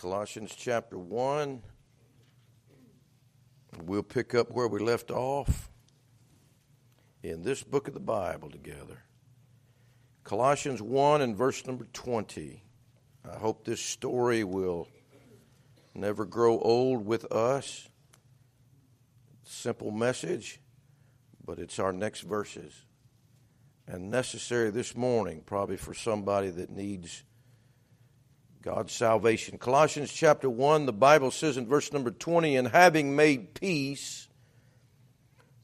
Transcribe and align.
Colossians 0.00 0.54
chapter 0.56 0.96
1. 0.96 1.60
We'll 3.82 4.02
pick 4.02 4.34
up 4.34 4.50
where 4.50 4.66
we 4.66 4.78
left 4.78 5.10
off 5.10 5.68
in 7.22 7.42
this 7.42 7.62
book 7.62 7.86
of 7.86 7.92
the 7.92 8.00
Bible 8.00 8.48
together. 8.48 9.02
Colossians 10.24 10.80
1 10.80 11.20
and 11.20 11.36
verse 11.36 11.66
number 11.66 11.86
20. 11.92 12.62
I 13.30 13.36
hope 13.36 13.66
this 13.66 13.82
story 13.82 14.42
will 14.42 14.88
never 15.94 16.24
grow 16.24 16.58
old 16.58 17.04
with 17.04 17.30
us. 17.30 17.86
Simple 19.44 19.90
message, 19.90 20.60
but 21.44 21.58
it's 21.58 21.78
our 21.78 21.92
next 21.92 22.22
verses. 22.22 22.72
And 23.86 24.10
necessary 24.10 24.70
this 24.70 24.96
morning, 24.96 25.42
probably 25.44 25.76
for 25.76 25.92
somebody 25.92 26.48
that 26.48 26.70
needs 26.70 27.22
God's 28.62 28.92
salvation. 28.92 29.56
Colossians 29.56 30.12
chapter 30.12 30.50
1, 30.50 30.84
the 30.84 30.92
Bible 30.92 31.30
says 31.30 31.56
in 31.56 31.66
verse 31.66 31.94
number 31.94 32.10
20, 32.10 32.56
and 32.56 32.68
having 32.68 33.16
made 33.16 33.54
peace 33.54 34.28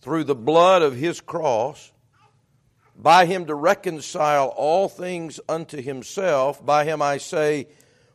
through 0.00 0.24
the 0.24 0.34
blood 0.34 0.80
of 0.80 0.96
his 0.96 1.20
cross, 1.20 1.92
by 2.96 3.26
him 3.26 3.44
to 3.46 3.54
reconcile 3.54 4.46
all 4.48 4.88
things 4.88 5.38
unto 5.46 5.82
himself, 5.82 6.64
by 6.64 6.84
him 6.84 7.02
I 7.02 7.18
say, 7.18 7.68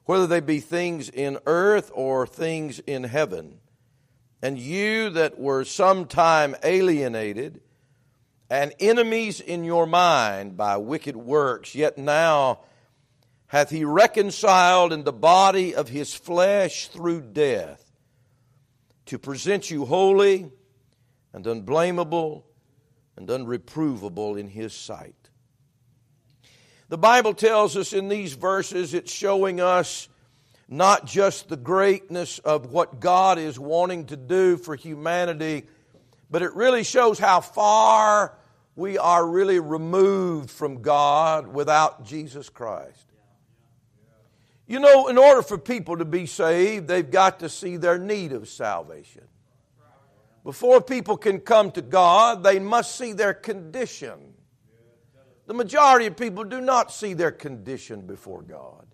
whether 0.06 0.26
they 0.26 0.40
be 0.40 0.60
things 0.60 1.10
in 1.10 1.38
earth 1.46 1.92
or 1.94 2.26
things 2.26 2.80
in 2.80 3.04
heaven. 3.04 3.60
And 4.42 4.58
you 4.58 5.12
that 5.12 5.38
were 5.38 5.64
sometime 5.64 6.56
alienated 6.64 7.62
and 8.50 8.74
enemies 8.80 9.42
in 9.42 9.64
your 9.64 9.86
mind 9.86 10.58
by 10.58 10.78
wicked 10.78 11.16
works, 11.16 11.76
yet 11.76 12.00
now 12.00 12.62
hath 13.52 13.70
he 13.70 13.84
reconciled 13.84 14.94
in 14.94 15.04
the 15.04 15.12
body 15.12 15.76
of 15.76 15.90
his 15.90 16.14
flesh 16.14 16.88
through 16.88 17.20
death, 17.20 17.92
to 19.06 19.20
present 19.20 19.70
you 19.70 19.84
holy 19.84 20.50
and 21.34 21.46
unblameable 21.46 22.46
and 23.18 23.28
unreprovable 23.28 24.40
in 24.40 24.48
his 24.48 24.72
sight. 24.74 25.30
The 26.88 26.98
Bible 26.98 27.34
tells 27.34 27.76
us 27.76 27.92
in 27.92 28.08
these 28.08 28.36
verses, 28.36 28.94
it's 28.94 29.12
showing 29.12 29.60
us 29.60 30.08
not 30.70 31.06
just 31.06 31.50
the 31.50 31.58
greatness 31.58 32.40
of 32.40 32.72
what 32.72 33.02
God 33.02 33.38
is 33.38 33.60
wanting 33.60 34.06
to 34.06 34.16
do 34.16 34.56
for 34.56 34.78
humanity, 34.78 35.66
but 36.30 36.42
it 36.42 36.56
really 36.56 36.86
shows 36.86 37.20
how 37.20 37.42
far 37.42 38.34
we 38.78 38.98
are 38.98 39.28
really 39.28 39.60
removed 39.60 40.50
from 40.50 40.82
God 40.82 41.48
without 41.48 42.06
Jesus 42.06 42.48
Christ. 42.48 43.11
You 44.72 44.80
know, 44.80 45.10
in 45.10 45.18
order 45.18 45.42
for 45.42 45.58
people 45.58 45.98
to 45.98 46.06
be 46.06 46.26
saved, 46.26 46.88
they've 46.88 47.12
got 47.12 47.42
to 47.42 47.50
see 47.50 47.76
their 47.76 47.98
need 47.98 48.32
of 48.32 48.48
salvation. 48.48 49.24
Before 50.46 50.80
people 50.80 51.18
can 51.18 51.42
come 51.42 51.72
to 51.72 51.82
God, 51.82 52.42
they 52.42 52.58
must 52.58 52.96
see 52.96 53.12
their 53.12 53.34
condition. 53.34 54.34
The 55.46 55.54
majority 55.54 56.06
of 56.06 56.16
people 56.16 56.46
do 56.46 56.62
not 56.62 56.90
see 56.90 57.14
their 57.14 57.34
condition 57.34 58.08
before 58.08 58.44
God. 58.44 58.88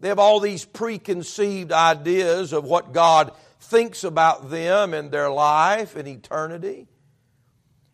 They 0.00 0.08
have 0.08 0.18
all 0.18 0.40
these 0.40 0.64
preconceived 0.64 1.72
ideas 1.72 2.54
of 2.54 2.64
what 2.64 2.94
God 2.94 3.32
thinks 3.60 4.02
about 4.02 4.48
them 4.48 4.94
and 4.94 5.10
their 5.10 5.30
life 5.30 5.94
and 5.94 6.08
eternity. 6.08 6.88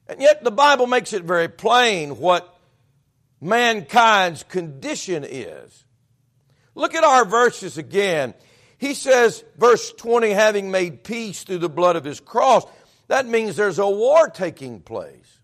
And 0.06 0.20
yet 0.20 0.44
the 0.44 0.52
Bible 0.52 0.86
makes 0.86 1.12
it 1.12 1.24
very 1.24 1.48
plain 1.48 2.18
what 2.18 2.56
mankind's 3.40 4.44
condition 4.44 5.24
is. 5.28 5.82
Look 6.76 6.94
at 6.94 7.04
our 7.04 7.24
verses 7.24 7.78
again. 7.78 8.34
He 8.78 8.92
says, 8.92 9.42
verse 9.56 9.92
20, 9.94 10.30
having 10.30 10.70
made 10.70 11.02
peace 11.02 11.42
through 11.42 11.58
the 11.58 11.70
blood 11.70 11.96
of 11.96 12.04
his 12.04 12.20
cross, 12.20 12.64
that 13.08 13.26
means 13.26 13.56
there's 13.56 13.78
a 13.78 13.88
war 13.88 14.28
taking 14.28 14.80
place. 14.80 15.38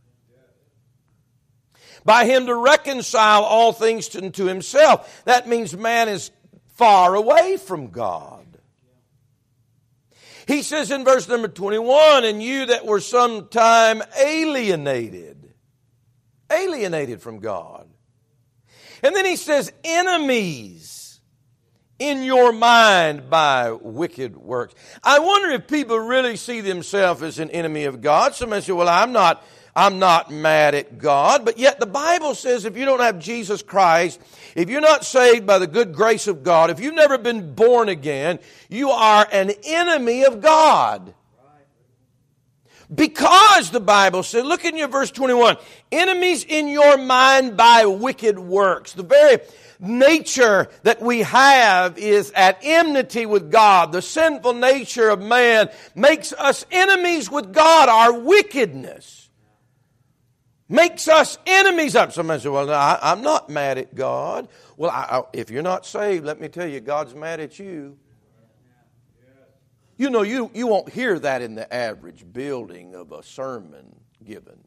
By 2.04 2.26
him 2.26 2.46
to 2.46 2.54
reconcile 2.54 3.44
all 3.44 3.72
things 3.72 4.08
to, 4.08 4.44
himself. 4.44 5.24
That 5.24 5.48
means 5.48 5.74
man 5.74 6.08
is 6.08 6.30
far 6.74 7.14
away 7.14 7.56
from 7.56 7.88
God. 7.88 8.46
He 10.46 10.62
says 10.62 10.90
in 10.90 11.04
verse 11.04 11.28
number 11.28 11.48
21, 11.48 12.24
and 12.24 12.42
you 12.42 12.66
that 12.66 12.84
were 12.84 13.00
sometime 13.00 14.02
alienated, 14.22 15.54
alienated 16.50 17.22
from 17.22 17.38
God. 17.38 17.88
And 19.02 19.16
then 19.16 19.24
he 19.24 19.36
says, 19.36 19.72
enemies 19.82 21.01
in 21.98 22.22
your 22.22 22.52
mind 22.52 23.30
by 23.30 23.72
wicked 23.72 24.36
works. 24.36 24.74
I 25.02 25.18
wonder 25.18 25.50
if 25.50 25.68
people 25.68 25.98
really 25.98 26.36
see 26.36 26.60
themselves 26.60 27.22
as 27.22 27.38
an 27.38 27.50
enemy 27.50 27.84
of 27.84 28.00
God. 28.00 28.34
Somebody 28.34 28.62
say, 28.62 28.72
well, 28.72 28.88
I'm 28.88 29.12
not, 29.12 29.44
I'm 29.76 29.98
not 29.98 30.30
mad 30.30 30.74
at 30.74 30.98
God. 30.98 31.44
But 31.44 31.58
yet 31.58 31.78
the 31.78 31.86
Bible 31.86 32.34
says 32.34 32.64
if 32.64 32.76
you 32.76 32.84
don't 32.84 33.00
have 33.00 33.18
Jesus 33.18 33.62
Christ, 33.62 34.20
if 34.54 34.68
you're 34.68 34.80
not 34.80 35.04
saved 35.04 35.46
by 35.46 35.58
the 35.58 35.66
good 35.66 35.94
grace 35.94 36.26
of 36.26 36.42
God, 36.42 36.70
if 36.70 36.80
you've 36.80 36.94
never 36.94 37.18
been 37.18 37.54
born 37.54 37.88
again, 37.88 38.38
you 38.68 38.90
are 38.90 39.26
an 39.32 39.52
enemy 39.64 40.24
of 40.24 40.40
God. 40.40 41.14
Because 42.92 43.70
the 43.70 43.80
Bible 43.80 44.22
says, 44.22 44.44
look 44.44 44.64
in 44.64 44.76
your 44.76 44.88
verse 44.88 45.10
21, 45.10 45.56
enemies 45.90 46.44
in 46.44 46.68
your 46.68 46.98
mind 46.98 47.56
by 47.56 47.86
wicked 47.86 48.38
works. 48.38 48.92
The 48.92 49.02
very 49.02 49.38
nature 49.80 50.68
that 50.82 51.00
we 51.00 51.20
have 51.20 51.98
is 51.98 52.30
at 52.32 52.58
enmity 52.62 53.24
with 53.26 53.50
God. 53.50 53.92
The 53.92 54.02
sinful 54.02 54.54
nature 54.54 55.08
of 55.08 55.20
man 55.20 55.70
makes 55.94 56.32
us 56.34 56.66
enemies 56.70 57.30
with 57.30 57.52
God. 57.52 57.88
Our 57.88 58.20
wickedness 58.20 59.30
makes 60.68 61.08
us 61.08 61.38
enemies 61.46 61.96
of. 61.96 62.12
Somebody 62.12 62.40
says, 62.40 62.50
Well, 62.50 62.70
I, 62.70 62.98
am 63.02 63.22
not 63.22 63.48
mad 63.48 63.78
at 63.78 63.94
God. 63.94 64.48
Well, 64.76 64.90
I, 64.90 65.18
I, 65.18 65.22
if 65.32 65.50
you're 65.50 65.62
not 65.62 65.86
saved, 65.86 66.24
let 66.24 66.40
me 66.40 66.48
tell 66.48 66.66
you, 66.66 66.80
God's 66.80 67.14
mad 67.14 67.40
at 67.40 67.58
you. 67.58 67.98
You 69.96 70.10
know, 70.10 70.22
you, 70.22 70.50
you 70.54 70.66
won't 70.66 70.88
hear 70.88 71.18
that 71.18 71.42
in 71.42 71.54
the 71.54 71.72
average 71.72 72.24
building 72.32 72.94
of 72.94 73.12
a 73.12 73.22
sermon 73.22 73.94
given. 74.24 74.58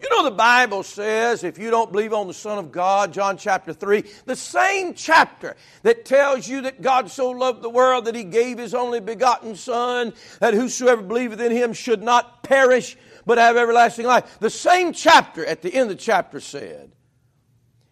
You 0.00 0.08
know, 0.10 0.24
the 0.24 0.36
Bible 0.36 0.82
says 0.82 1.42
if 1.42 1.58
you 1.58 1.70
don't 1.70 1.90
believe 1.90 2.12
on 2.12 2.28
the 2.28 2.34
Son 2.34 2.58
of 2.58 2.70
God, 2.70 3.12
John 3.12 3.36
chapter 3.36 3.72
3, 3.72 4.04
the 4.24 4.36
same 4.36 4.94
chapter 4.94 5.56
that 5.82 6.04
tells 6.04 6.48
you 6.48 6.62
that 6.62 6.80
God 6.80 7.10
so 7.10 7.30
loved 7.30 7.62
the 7.62 7.70
world 7.70 8.04
that 8.04 8.14
he 8.14 8.24
gave 8.24 8.58
his 8.58 8.74
only 8.74 9.00
begotten 9.00 9.56
Son, 9.56 10.12
that 10.38 10.54
whosoever 10.54 11.02
believeth 11.02 11.40
in 11.40 11.50
him 11.50 11.72
should 11.72 12.02
not 12.02 12.42
perish 12.42 12.96
but 13.26 13.38
have 13.38 13.56
everlasting 13.56 14.06
life. 14.06 14.38
The 14.38 14.50
same 14.50 14.92
chapter 14.92 15.44
at 15.44 15.62
the 15.62 15.74
end 15.74 15.90
of 15.90 15.96
the 15.96 16.02
chapter 16.02 16.40
said, 16.40 16.92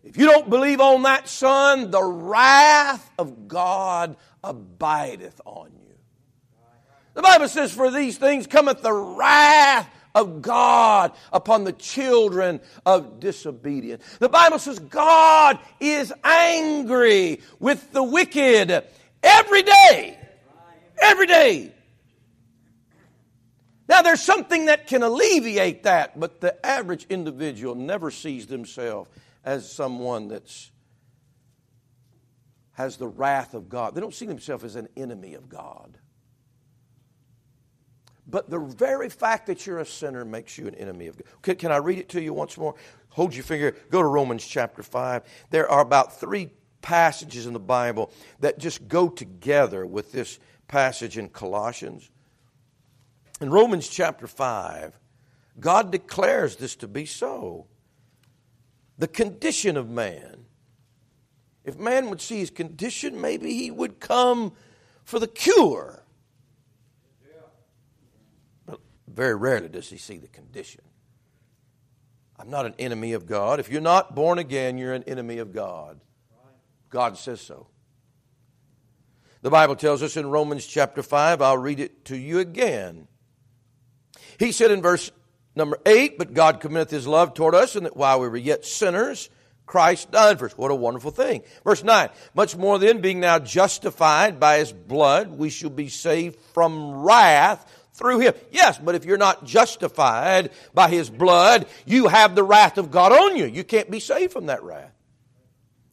if 0.05 0.17
you 0.17 0.27
don't 0.27 0.49
believe 0.49 0.81
on 0.81 1.03
that 1.03 1.29
Son, 1.29 1.91
the 1.91 2.03
wrath 2.03 3.11
of 3.19 3.49
God 3.49 4.17
abideth 4.43 5.41
on 5.45 5.71
you. 5.73 5.78
The 7.19 7.23
Bible 7.23 7.49
says, 7.49 7.73
For 7.73 7.91
these 7.91 8.17
things 8.17 8.47
cometh 8.47 8.81
the 8.81 8.93
wrath 8.93 9.91
of 10.15 10.41
God 10.41 11.11
upon 11.33 11.65
the 11.65 11.73
children 11.73 12.61
of 12.87 13.19
disobedience. 13.19 14.05
The 14.21 14.29
Bible 14.29 14.61
says 14.61 14.79
God 14.79 15.59
is 15.81 16.13
angry 16.23 17.41
with 17.59 17.93
the 17.93 18.05
wicked 18.05 18.85
every 19.21 19.63
day. 19.65 20.17
Every 21.03 21.27
day. 21.27 21.73
Now, 23.89 24.03
there's 24.03 24.23
something 24.23 24.67
that 24.67 24.87
can 24.87 25.03
alleviate 25.03 25.83
that, 25.83 26.21
but 26.21 26.41
the 26.41 26.65
average 26.65 27.05
individual 27.11 27.75
never 27.75 28.13
sees 28.13 28.47
themselves 28.47 29.11
as 29.45 29.69
someone 29.69 30.29
that's 30.29 30.71
has 32.75 32.97
the 32.97 33.09
wrath 33.09 33.55
of 33.55 33.69
God. 33.69 33.97
They 33.97 34.01
don't 34.01 34.15
see 34.15 34.27
themselves 34.27 34.63
as 34.63 34.77
an 34.77 34.89
enemy 34.97 35.35
of 35.35 35.49
God. 35.49 35.99
But 38.29 38.51
the 38.51 38.59
very 38.59 39.09
fact 39.09 39.47
that 39.47 39.67
you're 39.67 39.79
a 39.79 39.87
sinner 39.87 40.25
makes 40.25 40.59
you 40.59 40.67
an 40.69 40.75
enemy 40.75 41.07
of 41.07 41.17
God. 41.17 41.27
Can, 41.43 41.57
can, 41.57 41.73
I 41.73 41.79
read 41.79 41.99
it 41.99 42.11
to 42.11 42.21
you 42.21 42.35
once 42.35 42.59
more? 42.59 42.75
Hold 43.11 43.35
your 43.35 43.45
finger. 43.45 43.75
Go 43.91 44.03
to 44.03 44.09
Romans 44.09 44.47
chapter 44.47 44.83
5. 44.83 45.23
There 45.51 45.69
are 45.69 45.81
about 45.81 46.21
three 46.21 46.51
passages 46.83 47.47
in 47.47 47.55
the 47.55 47.59
Bible 47.59 48.13
that 48.41 48.59
just 48.59 48.87
go 48.87 49.09
together 49.09 49.87
with 49.87 50.13
this 50.13 50.39
passage 50.69 51.17
in 51.17 51.31
Colossians. 51.31 52.11
In 53.41 53.51
Romans 53.51 53.89
chapter 53.89 54.27
5, 54.27 54.99
God 55.59 55.91
declares 55.91 56.57
this 56.57 56.77
to 56.77 56.89
be 56.89 57.07
so. 57.07 57.67
The 58.99 59.09
condition 59.09 59.77
of 59.79 59.89
man. 59.89 60.45
If 61.65 61.79
man 61.79 62.11
would 62.11 62.21
see 62.21 62.39
his 62.39 62.51
condition, 62.51 63.21
maybe 63.21 63.55
he 63.55 63.71
would 63.71 64.01
come 64.01 64.53
for 65.05 65.19
the 65.19 65.27
cure 65.27 65.98
Very 69.19 69.35
rarely 69.35 69.69
does 69.69 69.91
he 69.91 69.97
see 69.99 70.19
the 70.19 70.29
condition. 70.29 70.83
I'm 72.39 72.51
not 72.51 72.67
an 72.67 72.75
enemy 72.79 73.15
of 73.15 73.27
God. 73.27 73.59
If 73.59 73.69
you're 73.69 73.81
not 73.81 74.15
born 74.15 74.39
again, 74.39 74.79
you're 74.79 74.95
an 74.95 75.03
enemy 75.09 75.39
of 75.39 75.53
God. 75.53 75.99
God 76.89 77.19
says 77.19 77.41
so. 77.41 77.67
The 79.43 79.51
Bible 79.51 79.75
tells 79.75 80.05
us 80.05 80.17
in 80.17 80.31
Romans 80.31 80.65
chapter 80.65 81.03
5, 81.03 81.43
I'll 81.43 81.59
read 81.59 81.81
it 81.81 82.05
to 82.05 82.17
you 82.17 82.39
again. 82.39 83.09
He 84.39 84.53
said 84.53 84.71
in 84.71 84.83
verse 84.83 85.11
number 85.57 85.81
8, 85.85 86.17
But 86.17 86.33
God 86.33 86.61
committeth 86.61 86.91
his 86.91 87.09
love 87.09 87.35
toward 87.35 87.57
us, 87.57 87.75
and 87.75 87.87
that 87.87 87.97
while 87.97 88.21
we 88.21 88.29
were 88.29 88.37
yet 88.37 88.65
sinners, 88.65 89.31
Christ 89.67 90.13
died 90.13 90.39
for 90.39 90.47
us. 90.47 90.57
What 90.57 90.71
a 90.71 90.77
wonderful 90.77 91.11
thing. 91.11 91.43
Verse 91.65 91.83
9, 91.83 92.09
Much 92.35 92.57
more 92.57 92.79
then, 92.79 93.01
being 93.01 93.19
now 93.19 93.41
justified 93.41 94.39
by 94.39 94.59
his 94.59 94.73
blood, 94.73 95.29
we 95.29 95.51
shall 95.51 95.71
be 95.71 95.89
saved 95.89 96.39
from 96.55 97.03
wrath 97.03 97.67
through 97.99 98.21
him. 98.21 98.35
Yes, 98.51 98.79
but 98.79 98.95
if 98.95 99.05
you're 99.05 99.19
not 99.19 99.45
justified 99.45 100.51
by 100.73 100.89
his 100.89 101.11
blood, 101.11 101.67
you 101.85 102.07
have 102.07 102.35
the 102.35 102.45
wrath 102.45 102.79
of 102.79 102.91
God 102.91 103.13
on 103.13 103.37
you. 103.37 103.47
You 103.47 103.65
can't 103.65 103.91
be 103.91 104.01
saved 104.01 104.33
from 104.33 104.47
that 104.47 104.63
wrath. 104.63 104.93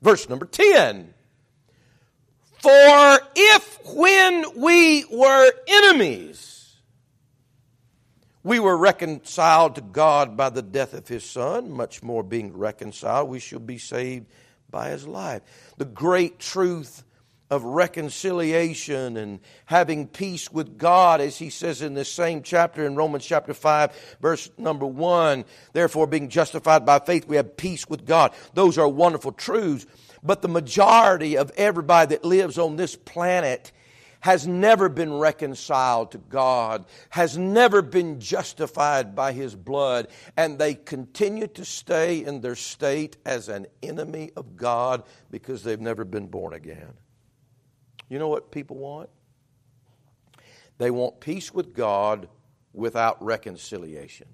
Verse 0.01 0.29
number 0.29 0.45
10. 0.45 1.13
For 2.59 3.19
if 3.35 3.79
when 3.85 4.45
we 4.55 5.05
were 5.11 5.51
enemies, 5.67 6.75
we 8.43 8.59
were 8.59 8.77
reconciled 8.77 9.75
to 9.75 9.81
God 9.81 10.37
by 10.37 10.49
the 10.49 10.61
death 10.61 10.93
of 10.93 11.07
his 11.07 11.23
son, 11.23 11.71
much 11.71 12.03
more 12.03 12.21
being 12.21 12.55
reconciled, 12.55 13.29
we 13.29 13.39
shall 13.39 13.59
be 13.59 13.79
saved 13.79 14.27
by 14.69 14.89
his 14.89 15.07
life. 15.07 15.41
The 15.77 15.85
great 15.85 16.39
truth 16.39 17.03
of 17.49 17.63
reconciliation 17.63 19.17
and 19.17 19.39
having 19.65 20.07
peace 20.07 20.51
with 20.51 20.77
God, 20.77 21.21
as 21.21 21.37
he 21.37 21.49
says 21.49 21.81
in 21.81 21.93
this 21.93 22.11
same 22.11 22.41
chapter 22.41 22.85
in 22.85 22.95
Romans 22.95 23.25
chapter 23.25 23.53
5, 23.53 24.17
verse 24.21 24.49
number 24.57 24.85
1. 24.85 25.45
Therefore, 25.73 26.07
being 26.07 26.29
justified 26.29 26.85
by 26.85 26.99
faith, 26.99 27.27
we 27.27 27.35
have 27.35 27.55
peace 27.55 27.87
with 27.87 28.05
God. 28.05 28.33
Those 28.53 28.77
are 28.77 28.87
wonderful 28.87 29.31
truths. 29.31 29.85
But 30.23 30.41
the 30.41 30.47
majority 30.47 31.37
of 31.37 31.51
everybody 31.55 32.15
that 32.15 32.25
lives 32.25 32.57
on 32.57 32.77
this 32.77 32.95
planet 32.95 33.71
has 34.21 34.47
never 34.47 34.89
been 34.89 35.13
reconciled 35.13 36.09
to 36.11 36.17
God, 36.17 36.85
has 37.09 37.37
never 37.37 37.83
been 37.83 38.19
justified 38.19 39.13
by 39.13 39.33
His 39.33 39.53
blood, 39.53 40.07
and 40.35 40.57
they 40.57 40.73
continue 40.73 41.45
to 41.45 41.63
stay 41.63 42.25
in 42.25 42.41
their 42.41 42.55
state 42.55 43.17
as 43.23 43.49
an 43.49 43.67
enemy 43.83 44.31
of 44.35 44.57
God 44.57 45.03
because 45.29 45.63
they've 45.63 45.79
never 45.79 46.03
been 46.03 46.25
born 46.25 46.53
again. 46.53 46.93
You 48.09 48.19
know 48.19 48.27
what 48.27 48.51
people 48.51 48.77
want? 48.77 49.09
They 50.77 50.91
want 50.91 51.19
peace 51.19 51.53
with 51.53 51.73
God 51.73 52.27
without 52.73 53.23
reconciliation. 53.23 54.27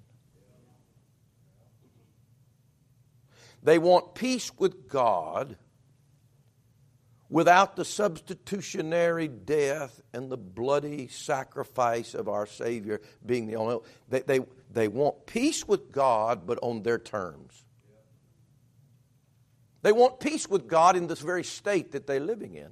They 3.62 3.78
want 3.78 4.14
peace 4.14 4.50
with 4.58 4.88
God 4.88 5.56
without 7.30 7.76
the 7.76 7.84
substitutionary 7.84 9.28
death 9.28 10.02
and 10.12 10.30
the 10.30 10.36
bloody 10.36 11.08
sacrifice 11.08 12.14
of 12.14 12.28
our 12.28 12.46
Savior 12.46 13.00
being 13.24 13.46
the 13.46 13.56
only. 13.56 13.78
They, 14.08 14.20
they, 14.20 14.40
they 14.70 14.88
want 14.88 15.26
peace 15.26 15.66
with 15.66 15.92
God, 15.92 16.46
but 16.46 16.58
on 16.60 16.82
their 16.82 16.98
terms. 16.98 17.64
They 19.82 19.92
want 19.92 20.20
peace 20.20 20.48
with 20.48 20.68
God 20.68 20.96
in 20.96 21.06
this 21.06 21.20
very 21.20 21.44
state 21.44 21.92
that 21.92 22.06
they're 22.06 22.20
living 22.20 22.54
in. 22.54 22.70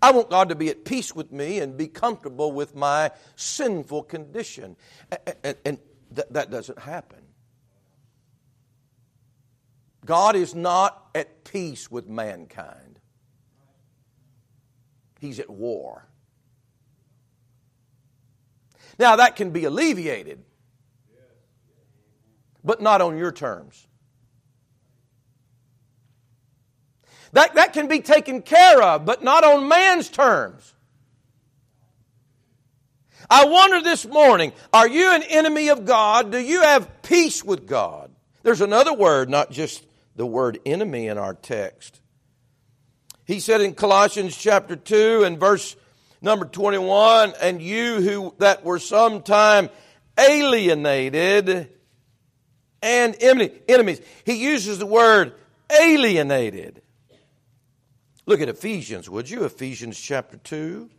I 0.00 0.12
want 0.12 0.30
God 0.30 0.50
to 0.50 0.54
be 0.54 0.68
at 0.68 0.84
peace 0.84 1.14
with 1.14 1.32
me 1.32 1.58
and 1.58 1.76
be 1.76 1.88
comfortable 1.88 2.52
with 2.52 2.74
my 2.74 3.10
sinful 3.36 4.04
condition. 4.04 4.76
And, 5.42 5.56
and 5.64 5.78
th- 6.14 6.28
that 6.30 6.50
doesn't 6.50 6.78
happen. 6.78 7.18
God 10.04 10.36
is 10.36 10.54
not 10.54 11.10
at 11.14 11.44
peace 11.44 11.90
with 11.90 12.08
mankind 12.08 12.98
he's 15.20 15.38
at 15.40 15.50
war. 15.50 16.06
Now, 18.98 19.16
that 19.16 19.36
can 19.36 19.50
be 19.50 19.64
alleviated, 19.64 20.44
but 22.64 22.80
not 22.80 23.00
on 23.00 23.16
your 23.16 23.32
terms. 23.32 23.86
That, 27.32 27.54
that 27.54 27.72
can 27.72 27.88
be 27.88 28.00
taken 28.00 28.42
care 28.42 28.82
of, 28.82 29.04
but 29.04 29.22
not 29.22 29.44
on 29.44 29.68
man's 29.68 30.08
terms. 30.08 30.74
I 33.30 33.44
wonder 33.44 33.82
this 33.82 34.06
morning 34.06 34.52
are 34.72 34.88
you 34.88 35.12
an 35.12 35.22
enemy 35.22 35.68
of 35.68 35.84
God? 35.84 36.32
Do 36.32 36.38
you 36.38 36.62
have 36.62 37.02
peace 37.02 37.44
with 37.44 37.66
God? 37.66 38.10
There's 38.42 38.62
another 38.62 38.94
word, 38.94 39.28
not 39.28 39.50
just 39.50 39.84
the 40.16 40.26
word 40.26 40.58
enemy 40.64 41.08
in 41.08 41.18
our 41.18 41.34
text. 41.34 42.00
He 43.24 43.40
said 43.40 43.60
in 43.60 43.74
Colossians 43.74 44.36
chapter 44.36 44.74
2 44.74 45.24
and 45.24 45.38
verse 45.38 45.76
number 46.22 46.46
21, 46.46 47.34
and 47.40 47.60
you 47.60 48.00
who 48.00 48.34
that 48.38 48.64
were 48.64 48.78
sometime 48.78 49.68
alienated 50.18 51.70
and 52.82 53.16
enemies. 53.20 54.00
He 54.24 54.34
uses 54.34 54.78
the 54.78 54.86
word 54.86 55.34
alienated. 55.70 56.82
Look 58.28 58.42
at 58.42 58.50
Ephesians, 58.50 59.08
would 59.08 59.30
you? 59.30 59.44
Ephesians 59.44 59.98
chapter 59.98 60.36
2. 60.36 60.90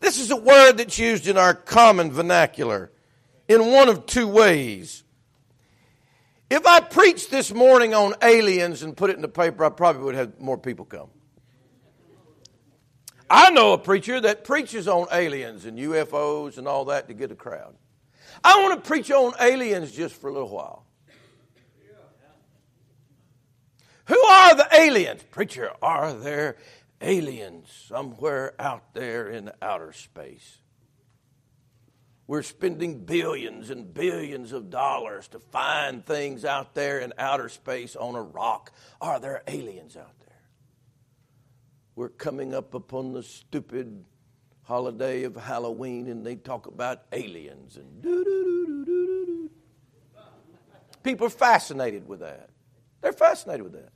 This 0.00 0.18
is 0.18 0.30
a 0.30 0.36
word 0.36 0.78
that's 0.78 0.98
used 0.98 1.28
in 1.28 1.36
our 1.36 1.52
common 1.52 2.10
vernacular 2.10 2.90
in 3.46 3.72
one 3.72 3.90
of 3.90 4.06
two 4.06 4.26
ways. 4.26 5.04
If 6.48 6.66
I 6.66 6.80
preached 6.80 7.30
this 7.30 7.52
morning 7.52 7.92
on 7.92 8.14
aliens 8.22 8.82
and 8.82 8.96
put 8.96 9.10
it 9.10 9.16
in 9.16 9.22
the 9.22 9.28
paper, 9.28 9.66
I 9.66 9.68
probably 9.68 10.04
would 10.04 10.14
have 10.14 10.40
more 10.40 10.56
people 10.56 10.86
come. 10.86 11.10
I 13.28 13.50
know 13.50 13.74
a 13.74 13.78
preacher 13.78 14.18
that 14.18 14.44
preaches 14.44 14.88
on 14.88 15.08
aliens 15.12 15.66
and 15.66 15.78
UFOs 15.78 16.56
and 16.56 16.66
all 16.66 16.86
that 16.86 17.08
to 17.08 17.14
get 17.14 17.30
a 17.30 17.36
crowd. 17.36 17.74
I 18.42 18.62
want 18.62 18.82
to 18.82 18.88
preach 18.88 19.10
on 19.10 19.34
aliens 19.38 19.92
just 19.92 20.18
for 20.18 20.30
a 20.30 20.32
little 20.32 20.48
while. 20.48 20.85
Who 24.06 24.18
are 24.18 24.54
the 24.54 24.68
aliens? 24.72 25.22
Preacher, 25.30 25.70
are 25.82 26.12
there 26.12 26.56
aliens 27.00 27.70
somewhere 27.88 28.54
out 28.58 28.94
there 28.94 29.28
in 29.28 29.50
outer 29.60 29.92
space? 29.92 30.58
We're 32.28 32.42
spending 32.42 33.04
billions 33.04 33.70
and 33.70 33.92
billions 33.94 34.52
of 34.52 34.70
dollars 34.70 35.28
to 35.28 35.38
find 35.38 36.04
things 36.04 36.44
out 36.44 36.74
there 36.74 36.98
in 36.98 37.12
outer 37.18 37.48
space 37.48 37.94
on 37.94 38.16
a 38.16 38.22
rock. 38.22 38.72
Are 39.00 39.20
there 39.20 39.42
aliens 39.46 39.96
out 39.96 40.18
there? 40.18 40.26
we're 41.96 42.10
coming 42.10 42.54
up 42.54 42.74
upon 42.74 43.14
the 43.14 43.22
stupid 43.22 44.04
holiday 44.62 45.24
of 45.24 45.34
Halloween 45.34 46.08
and 46.08 46.24
they 46.24 46.36
talk 46.36 46.66
about 46.66 47.02
aliens 47.10 47.76
and 47.76 48.02
doo 48.02 48.22
doo 48.22 48.44
doo 48.44 48.66
doo 48.66 48.84
doo 48.84 49.26
doo. 49.26 49.50
People 51.02 51.26
are 51.26 51.30
fascinated 51.30 52.06
with 52.06 52.20
that. 52.20 52.50
They're 53.00 53.12
fascinated 53.12 53.62
with 53.62 53.72
that. 53.72 53.92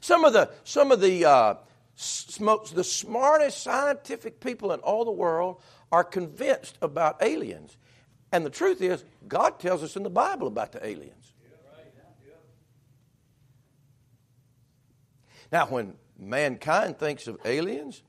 Some 0.00 0.24
of 0.24 0.32
the 0.32 0.50
some 0.64 0.92
of 0.92 1.00
the 1.00 1.24
uh, 1.24 1.54
the 1.96 2.84
smartest 2.84 3.62
scientific 3.62 4.40
people 4.40 4.72
in 4.72 4.80
all 4.80 5.04
the 5.04 5.10
world 5.10 5.60
are 5.90 6.04
convinced 6.04 6.78
about 6.80 7.22
aliens. 7.22 7.76
And 8.30 8.44
the 8.44 8.50
truth 8.50 8.82
is, 8.82 9.04
God 9.26 9.58
tells 9.58 9.82
us 9.82 9.96
in 9.96 10.02
the 10.02 10.10
Bible 10.10 10.46
about 10.46 10.72
the 10.72 10.86
aliens. 10.86 11.32
Now, 15.50 15.66
when 15.66 15.94
mankind 16.18 16.98
thinks 16.98 17.26
of 17.26 17.38
aliens, 17.44 18.02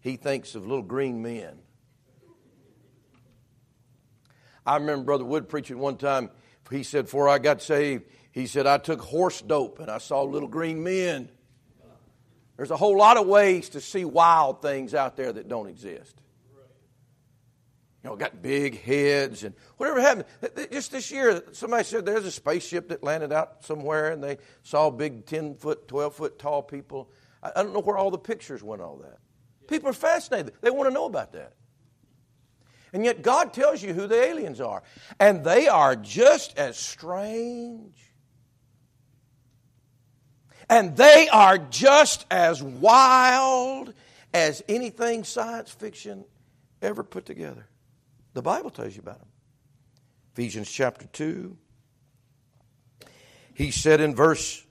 he 0.00 0.16
thinks 0.16 0.54
of 0.54 0.66
little 0.66 0.84
green 0.84 1.20
men. 1.20 1.58
I 4.64 4.76
remember 4.76 5.04
Brother 5.04 5.24
Wood 5.24 5.48
preaching 5.48 5.78
one 5.78 5.96
time. 5.96 6.30
He 6.70 6.82
said, 6.82 7.04
Before 7.04 7.28
I 7.28 7.38
got 7.38 7.62
saved, 7.62 8.04
he 8.36 8.46
said, 8.46 8.66
I 8.66 8.78
took 8.78 9.00
horse 9.00 9.40
dope 9.40 9.80
and 9.80 9.90
I 9.90 9.98
saw 9.98 10.22
little 10.22 10.48
green 10.48 10.82
men. 10.82 11.28
There's 12.56 12.70
a 12.70 12.76
whole 12.76 12.96
lot 12.96 13.16
of 13.16 13.26
ways 13.26 13.70
to 13.70 13.80
see 13.80 14.04
wild 14.04 14.62
things 14.62 14.94
out 14.94 15.16
there 15.16 15.32
that 15.32 15.48
don't 15.48 15.68
exist. 15.68 16.20
You 18.02 18.10
know, 18.10 18.16
got 18.16 18.40
big 18.40 18.80
heads 18.80 19.42
and 19.42 19.54
whatever 19.78 20.00
happened. 20.00 20.26
Just 20.70 20.92
this 20.92 21.10
year, 21.10 21.42
somebody 21.52 21.84
said 21.84 22.06
there's 22.06 22.24
a 22.24 22.30
spaceship 22.30 22.88
that 22.90 23.02
landed 23.02 23.32
out 23.32 23.64
somewhere 23.64 24.10
and 24.10 24.22
they 24.22 24.38
saw 24.62 24.90
big 24.90 25.26
10 25.26 25.56
foot, 25.56 25.88
12 25.88 26.14
foot 26.14 26.38
tall 26.38 26.62
people 26.62 27.10
I 27.54 27.62
don't 27.62 27.72
know 27.72 27.80
where 27.80 27.96
all 27.96 28.10
the 28.10 28.18
pictures 28.18 28.62
went, 28.62 28.82
all 28.82 28.96
that. 28.96 29.18
People 29.68 29.90
are 29.90 29.94
fascinated. 29.94 30.54
They 30.60 30.70
want 30.70 30.88
to 30.88 30.94
know 30.94 31.06
about 31.06 31.32
that. 31.32 31.52
And 32.92 33.04
yet, 33.04 33.22
God 33.22 33.52
tells 33.52 33.82
you 33.82 33.92
who 33.92 34.06
the 34.06 34.20
aliens 34.20 34.60
are. 34.60 34.82
And 35.20 35.44
they 35.44 35.68
are 35.68 35.96
just 35.96 36.56
as 36.56 36.78
strange. 36.78 38.06
And 40.68 40.96
they 40.96 41.28
are 41.28 41.58
just 41.58 42.26
as 42.30 42.62
wild 42.62 43.94
as 44.34 44.62
anything 44.68 45.24
science 45.24 45.70
fiction 45.70 46.24
ever 46.82 47.02
put 47.02 47.24
together. 47.24 47.66
The 48.34 48.42
Bible 48.42 48.70
tells 48.70 48.94
you 48.94 49.00
about 49.00 49.18
them. 49.18 49.28
Ephesians 50.32 50.70
chapter 50.70 51.06
2. 51.06 51.56
He 53.54 53.70
said 53.70 54.00
in 54.00 54.14
verse 54.14 54.62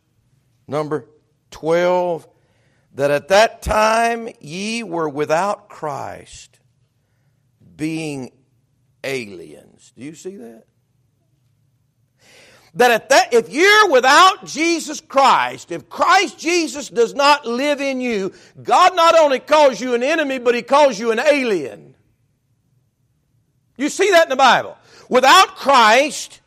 number 0.68 1.08
12 1.52 2.28
that 2.94 3.12
at 3.12 3.30
that 3.30 3.62
time 3.62 4.30
ye 4.40 4.84
were 4.84 5.10
without 5.10 5.70
Christ, 5.70 6.60
being 7.76 8.32
aliens. 9.04 9.92
Do 9.98 10.04
you 10.04 10.16
see 10.16 10.38
that? 10.38 10.66
That 12.76 12.92
at 12.92 13.10
that, 13.10 13.34
if 13.34 13.50
you're 13.50 13.90
without 13.90 14.46
Jesus 14.46 15.00
Christ, 15.00 15.72
if 15.72 15.90
Christ 15.90 16.38
Jesus 16.38 16.90
does 16.90 17.14
not 17.14 17.46
live 17.46 17.80
in 17.80 18.02
you, 18.02 18.34
God 18.62 18.96
not 18.96 19.18
only 19.18 19.40
calls 19.40 19.80
you 19.80 19.94
an 19.94 20.04
enemy, 20.04 20.40
but 20.40 20.56
He 20.56 20.62
calls 20.62 21.00
you 21.00 21.12
an 21.12 21.20
alien. 21.20 21.96
You 23.78 23.90
see 23.90 24.12
that 24.12 24.24
in 24.24 24.30
the 24.30 24.36
Bible. 24.36 24.78
Without 25.08 25.56
Christ, 25.56 26.42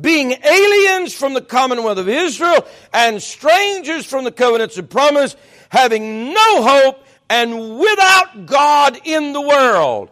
being 0.00 0.32
aliens 0.32 1.12
from 1.14 1.34
the 1.34 1.40
commonwealth 1.42 1.98
of 1.98 2.08
Israel 2.08 2.66
and 2.92 3.20
strangers 3.20 4.06
from 4.06 4.24
the 4.24 4.32
covenants 4.32 4.78
of 4.78 4.88
promise, 4.88 5.36
having 5.68 6.32
no 6.32 6.62
hope 6.62 7.04
and 7.28 7.78
without 7.78 8.46
God 8.46 8.98
in 9.04 9.32
the 9.32 9.40
world. 9.40 10.10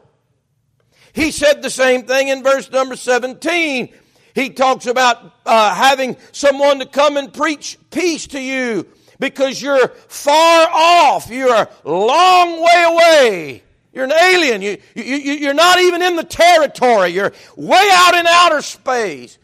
He 1.13 1.31
said 1.31 1.63
the 1.63 1.71
same 1.71 2.03
thing 2.03 2.29
in 2.29 2.43
verse 2.43 2.71
number 2.71 2.97
17. 2.97 3.95
He 4.37 4.51
talks 4.51 4.85
about 4.85 5.33
uh, 5.47 5.75
having 5.75 6.19
someone 6.31 6.81
to 6.81 6.87
come 6.87 7.17
and 7.17 7.33
preach 7.33 7.79
peace 7.91 8.27
to 8.29 8.41
you 8.41 8.87
because 9.19 9.63
you're 9.63 9.89
far 9.89 10.69
off. 10.71 11.31
You're 11.31 11.55
a 11.55 11.71
long 11.87 12.63
way 12.63 12.85
away. 12.87 13.63
You're 13.95 14.05
an 14.05 14.13
alien. 14.13 14.61
You, 14.61 14.77
you, 14.95 15.17
you're 15.17 15.55
not 15.55 15.81
even 15.81 16.03
in 16.03 16.17
the 16.17 16.23
territory. 16.23 17.13
You're 17.13 17.33
way 17.57 17.89
out 17.91 18.15
in 18.15 18.27
outer 18.27 18.61
space. 18.61 19.39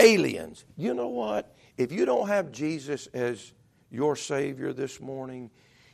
Aliens. 0.00 0.64
You 0.76 0.92
know 0.92 1.10
what? 1.10 1.54
If 1.78 1.92
you 1.92 2.04
don't 2.04 2.26
have 2.26 2.50
Jesus 2.50 3.06
as 3.14 3.52
your 3.92 4.16
Savior 4.16 4.72
this 4.72 5.00
morning, 5.00 5.52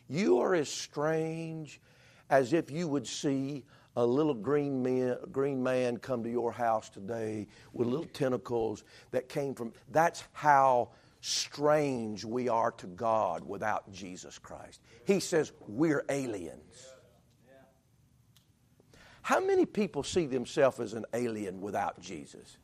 you 0.09 0.39
are 0.39 0.55
as 0.55 0.71
strange 0.71 1.79
as 2.31 2.55
if 2.55 2.71
you 2.71 2.89
would 2.89 3.07
see 3.07 3.65
a 4.01 4.07
little 4.07 4.35
green 4.35 4.83
man, 4.83 5.19
green 5.31 5.63
man 5.63 5.99
come 5.99 6.23
to 6.23 6.31
your 6.31 6.51
house 6.51 6.89
today 6.89 7.47
with 7.75 7.87
little 7.87 8.07
tentacles 8.07 8.85
that 9.11 9.29
came 9.29 9.55
from. 9.55 9.73
That's 9.91 10.25
how 10.33 10.91
strange 11.21 12.25
we 12.25 12.49
are 12.49 12.71
to 12.73 12.87
God 12.87 13.45
without 13.45 13.93
Jesus 13.93 14.39
Christ. 14.39 14.81
He 15.05 15.21
says 15.21 15.53
we're 15.69 16.05
aliens. 16.09 16.95
How 19.21 19.39
many 19.39 19.67
people 19.67 20.03
see 20.03 20.25
themselves 20.27 20.81
as 20.81 20.95
an 20.95 21.05
alien 21.13 21.61
without 21.61 22.01
Jesus? 22.01 22.57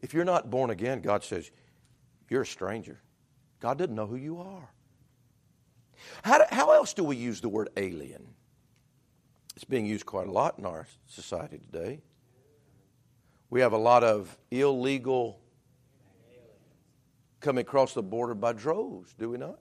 If 0.00 0.14
you're 0.14 0.24
not 0.24 0.50
born 0.50 0.70
again, 0.70 1.02
God 1.02 1.22
says 1.22 1.50
you're 2.30 2.42
a 2.42 2.46
stranger. 2.46 2.98
God 3.60 3.76
doesn't 3.76 3.94
know 3.94 4.06
who 4.06 4.16
you 4.16 4.40
are. 4.40 4.70
How, 6.24 6.38
do, 6.38 6.44
how 6.50 6.72
else 6.72 6.94
do 6.94 7.04
we 7.04 7.16
use 7.16 7.42
the 7.42 7.50
word 7.50 7.68
alien? 7.76 8.26
It's 9.60 9.66
being 9.66 9.84
used 9.84 10.06
quite 10.06 10.26
a 10.26 10.32
lot 10.32 10.58
in 10.58 10.64
our 10.64 10.86
society 11.06 11.58
today. 11.58 12.00
We 13.50 13.60
have 13.60 13.74
a 13.74 13.76
lot 13.76 14.02
of 14.02 14.34
illegal 14.50 15.38
coming 17.40 17.60
across 17.60 17.92
the 17.92 18.02
border 18.02 18.34
by 18.34 18.54
droves, 18.54 19.12
do 19.18 19.28
we 19.28 19.36
not? 19.36 19.58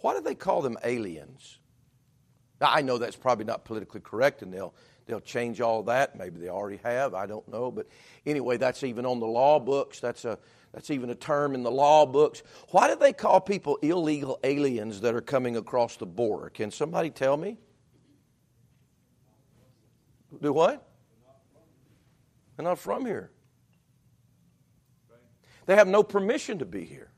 Why 0.00 0.14
do 0.14 0.22
they 0.22 0.34
call 0.34 0.60
them 0.60 0.76
aliens? 0.82 1.60
Now, 2.60 2.72
I 2.72 2.82
know 2.82 2.98
that's 2.98 3.14
probably 3.14 3.44
not 3.44 3.64
politically 3.64 4.00
correct, 4.00 4.42
and 4.42 4.52
they'll 4.52 4.74
they'll 5.06 5.20
change 5.20 5.60
all 5.60 5.84
that. 5.84 6.16
Maybe 6.16 6.40
they 6.40 6.48
already 6.48 6.80
have. 6.82 7.14
I 7.14 7.26
don't 7.26 7.46
know, 7.46 7.70
but 7.70 7.86
anyway, 8.26 8.56
that's 8.56 8.82
even 8.82 9.06
on 9.06 9.20
the 9.20 9.26
law 9.26 9.60
books. 9.60 10.00
That's 10.00 10.24
a 10.24 10.36
that's 10.72 10.90
even 10.90 11.10
a 11.10 11.14
term 11.14 11.54
in 11.54 11.62
the 11.62 11.70
law 11.70 12.06
books. 12.06 12.42
Why 12.70 12.88
do 12.88 12.96
they 12.96 13.12
call 13.12 13.40
people 13.40 13.76
illegal 13.82 14.40
aliens 14.42 15.00
that 15.02 15.14
are 15.14 15.20
coming 15.20 15.56
across 15.56 15.96
the 15.96 16.06
border? 16.06 16.50
Can 16.50 16.72
somebody 16.72 17.10
tell 17.10 17.36
me? 17.36 17.56
Do 20.40 20.52
what? 20.52 20.86
They're 22.56 22.64
not 22.64 22.78
from 22.78 23.06
here. 23.06 23.30
They 25.66 25.76
have 25.76 25.88
no 25.88 26.02
permission 26.02 26.58
to 26.58 26.64
be 26.64 26.84
here. 26.84 27.10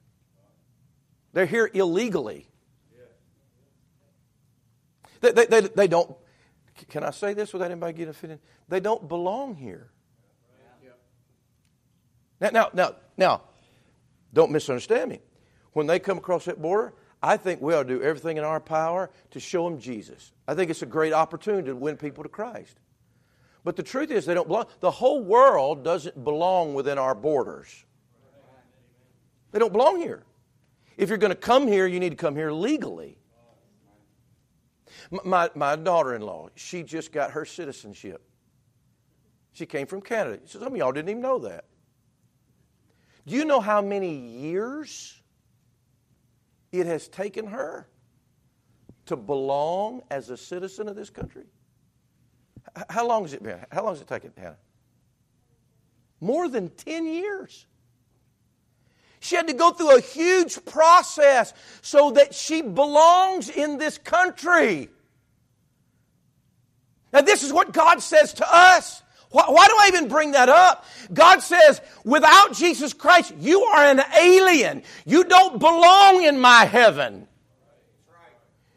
They're 1.33 1.47
here 1.47 1.71
illegally. 1.73 2.49
They, 5.21 5.33
they, 5.33 5.47
they, 5.47 5.61
they 5.61 5.87
don't, 5.89 6.15
can 6.89 7.05
I 7.05 7.11
say 7.11 7.33
this 7.33 7.53
without 7.53 7.71
anybody 7.71 7.93
getting 7.93 8.11
offended? 8.11 8.41
They 8.69 8.81
don't 8.81 9.09
belong 9.09 9.55
here. 9.55 9.91
Now, 12.41 12.51
now, 12.51 12.71
now, 12.73 12.95
now, 13.17 13.43
don't 14.35 14.51
misunderstand 14.51 15.11
me. 15.11 15.21
When 15.75 15.87
they 15.87 16.01
come 16.01 16.19
across 16.19 16.45
that 16.47 16.61
border, 16.61 16.93
I 17.23 17.37
think 17.37 17.61
we 17.61 17.73
ought 17.73 17.85
to 17.85 17.89
do 17.89 18.03
everything 18.03 18.37
in 18.37 18.45
our 18.45 18.59
power 18.59 19.11
to 19.31 19.39
show 19.39 19.69
them 19.69 19.79
Jesus. 19.79 20.33
I 20.49 20.55
think 20.55 20.71
it's 20.71 20.83
a 20.83 20.87
great 20.87 21.13
opportunity 21.13 21.69
to 21.69 21.77
win 21.77 21.97
people 21.97 22.25
to 22.25 22.29
Christ. 22.29 22.79
But 23.65 23.77
the 23.77 23.83
truth 23.83 24.11
is, 24.11 24.27
they 24.27 24.35
don't 24.35 24.49
belong. 24.49 24.67
The 24.81 24.91
whole 24.91 25.23
world 25.23 25.85
doesn't 25.85 26.23
belong 26.25 26.75
within 26.75 26.99
our 26.99 27.15
borders. 27.15 27.85
They 29.53 29.59
don't 29.59 29.73
belong 29.73 30.01
here. 30.01 30.25
If 30.97 31.09
you're 31.09 31.19
going 31.19 31.31
to 31.33 31.37
come 31.37 31.69
here, 31.69 31.87
you 31.87 32.01
need 32.01 32.11
to 32.11 32.17
come 32.17 32.35
here 32.35 32.51
legally. 32.51 33.19
My, 35.25 35.51
my 35.55 35.77
daughter 35.77 36.15
in 36.15 36.23
law, 36.23 36.49
she 36.55 36.83
just 36.83 37.13
got 37.13 37.33
her 37.33 37.45
citizenship. 37.45 38.23
She 39.53 39.67
came 39.67 39.87
from 39.87 40.01
Canada. 40.01 40.41
Some 40.47 40.63
of 40.63 40.77
y'all 40.77 40.93
didn't 40.93 41.11
even 41.11 41.23
know 41.23 41.39
that. 41.41 41.67
Do 43.27 43.37
you 43.37 43.45
know 43.45 43.61
how 43.61 43.81
many 43.81 44.15
years 44.15 45.21
it 46.73 46.87
has 46.87 47.09
taken 47.09 47.47
her 47.47 47.87
to 49.07 49.17
belong 49.17 50.03
as 50.11 50.31
a 50.31 50.37
citizen 50.37 50.89
of 50.89 50.97
this 50.97 51.11
country? 51.11 51.45
How 52.89 53.07
long 53.07 53.23
has 53.23 53.33
it 53.33 53.43
been? 53.43 53.59
How 53.71 53.85
long 53.85 53.95
has 53.95 54.01
it 54.01 54.09
taken, 54.09 54.33
Hannah? 54.37 54.57
More 56.21 56.49
than 56.49 56.71
10 56.71 57.07
years. 57.07 57.67
She 59.21 59.37
had 59.37 59.47
to 59.49 59.55
go 59.55 59.71
through 59.71 59.97
a 59.97 60.01
huge 60.01 60.65
process 60.65 61.55
so 61.81 62.13
that 62.13 62.35
she 62.35 62.63
belongs 62.63 63.49
in 63.49 63.79
this 63.79 63.99
country. 63.99 64.89
Now, 67.13 67.21
this 67.21 67.43
is 67.43 67.53
what 67.53 67.73
God 67.73 68.01
says 68.03 68.33
to 68.35 68.47
us. 68.49 69.03
Why, 69.31 69.45
why, 69.49 69.67
do 69.67 69.75
I 69.79 69.89
even 69.89 70.09
bring 70.09 70.33
that 70.33 70.49
up? 70.49 70.85
God 71.13 71.41
says, 71.41 71.81
without 72.05 72.55
Jesus 72.55 72.93
Christ, 72.93 73.35
you 73.39 73.63
are 73.63 73.85
an 73.85 74.03
alien. 74.19 74.83
You 75.07 75.25
don't 75.25 75.59
belong 75.59 76.25
in 76.25 76.39
my 76.39 76.65
heaven. 76.65 77.27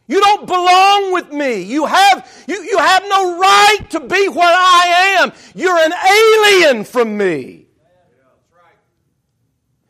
You 0.08 0.22
don't 0.22 0.46
belong 0.46 1.14
with 1.14 1.32
me. 1.32 1.64
You 1.64 1.86
have, 1.86 2.46
you, 2.48 2.62
you 2.62 2.78
have 2.78 3.04
no 3.08 3.40
right 3.40 3.80
to 3.90 4.00
be 4.00 4.28
where 4.30 4.56
I 4.56 5.18
am. 5.20 5.32
You're 5.56 5.78
an 5.78 5.94
alien 5.94 6.84
from 6.84 7.18
me. 7.18 7.66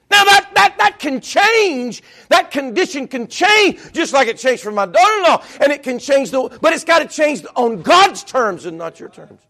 Now 0.10 0.24
that, 0.24 0.52
that, 0.56 0.78
that 0.78 1.00
can 1.00 1.20
change. 1.20 2.02
That 2.30 2.52
condition 2.52 3.08
can 3.08 3.28
change 3.28 3.92
just 3.92 4.14
like 4.14 4.30
it 4.30 4.38
changed 4.38 4.64
for 4.64 4.72
my 4.72 4.86
daughter-in-law. 4.86 5.44
And 5.60 5.74
it 5.74 5.84
can 5.84 6.00
change 6.00 6.32
the, 6.32 6.58
but 6.62 6.72
it's 6.72 6.86
got 6.86 7.00
to 7.00 7.08
change 7.08 7.46
on 7.56 7.82
God's 7.82 8.24
terms 8.24 8.66
and 8.66 8.78
not 8.78 9.00
your 9.00 9.10
terms. 9.10 9.42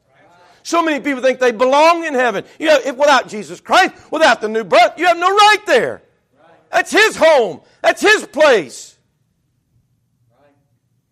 So 0.64 0.82
many 0.82 1.00
people 1.00 1.22
think 1.22 1.38
they 1.38 1.52
belong 1.52 2.06
in 2.06 2.16
heaven. 2.16 2.44
You 2.58 2.70
know, 2.70 2.80
if 2.84 2.98
without 2.98 3.28
Jesus 3.28 3.62
Christ, 3.62 3.94
without 4.12 4.42
the 4.42 4.48
new 4.48 4.64
birth, 4.64 4.94
you 4.98 5.06
have 5.06 5.18
no 5.18 5.30
right 5.30 5.64
there. 5.68 6.02
That's 6.72 6.92
His 6.92 7.16
home. 7.16 7.62
That's 7.84 8.02
His 8.02 8.26
place. 8.26 8.95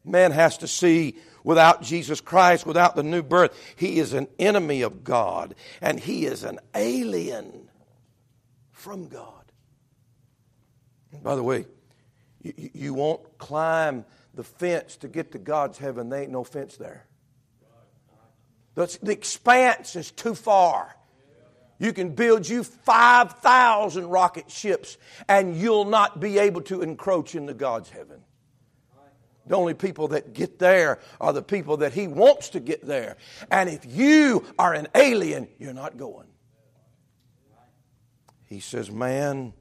Man 0.05 0.31
has 0.31 0.57
to 0.59 0.67
see 0.67 1.15
without 1.43 1.81
Jesus 1.81 2.21
Christ, 2.21 2.65
without 2.65 2.95
the 2.95 3.03
new 3.03 3.21
birth, 3.21 3.57
he 3.75 3.99
is 3.99 4.13
an 4.13 4.27
enemy 4.39 4.81
of 4.81 5.03
God 5.03 5.55
and 5.81 5.99
he 5.99 6.25
is 6.25 6.43
an 6.43 6.59
alien 6.75 7.69
from 8.71 9.07
God. 9.07 9.43
By 11.21 11.35
the 11.35 11.43
way, 11.43 11.65
you, 12.41 12.53
you 12.73 12.93
won't 12.93 13.37
climb 13.37 14.05
the 14.33 14.43
fence 14.43 14.97
to 14.97 15.07
get 15.07 15.31
to 15.33 15.37
God's 15.37 15.77
heaven. 15.77 16.09
There 16.09 16.21
ain't 16.21 16.31
no 16.31 16.43
fence 16.43 16.77
there. 16.77 17.05
The, 18.75 18.97
the 19.03 19.11
expanse 19.11 19.95
is 19.95 20.11
too 20.11 20.35
far. 20.35 20.95
You 21.79 21.93
can 21.93 22.09
build 22.09 22.47
you 22.47 22.63
5,000 22.63 24.07
rocket 24.07 24.49
ships 24.49 24.97
and 25.27 25.55
you'll 25.55 25.85
not 25.85 26.19
be 26.19 26.39
able 26.39 26.61
to 26.63 26.81
encroach 26.81 27.35
into 27.35 27.53
God's 27.53 27.89
heaven. 27.89 28.21
The 29.45 29.55
only 29.55 29.73
people 29.73 30.09
that 30.09 30.33
get 30.33 30.59
there 30.59 30.99
are 31.19 31.33
the 31.33 31.41
people 31.41 31.77
that 31.77 31.93
He 31.93 32.07
wants 32.07 32.49
to 32.49 32.59
get 32.59 32.85
there. 32.85 33.17
And 33.51 33.69
if 33.69 33.85
you 33.85 34.45
are 34.57 34.73
an 34.73 34.87
alien, 34.95 35.49
you're 35.57 35.73
not 35.73 35.97
going. 35.97 36.27
He 38.45 38.59
says, 38.59 38.89
Man 38.89 39.53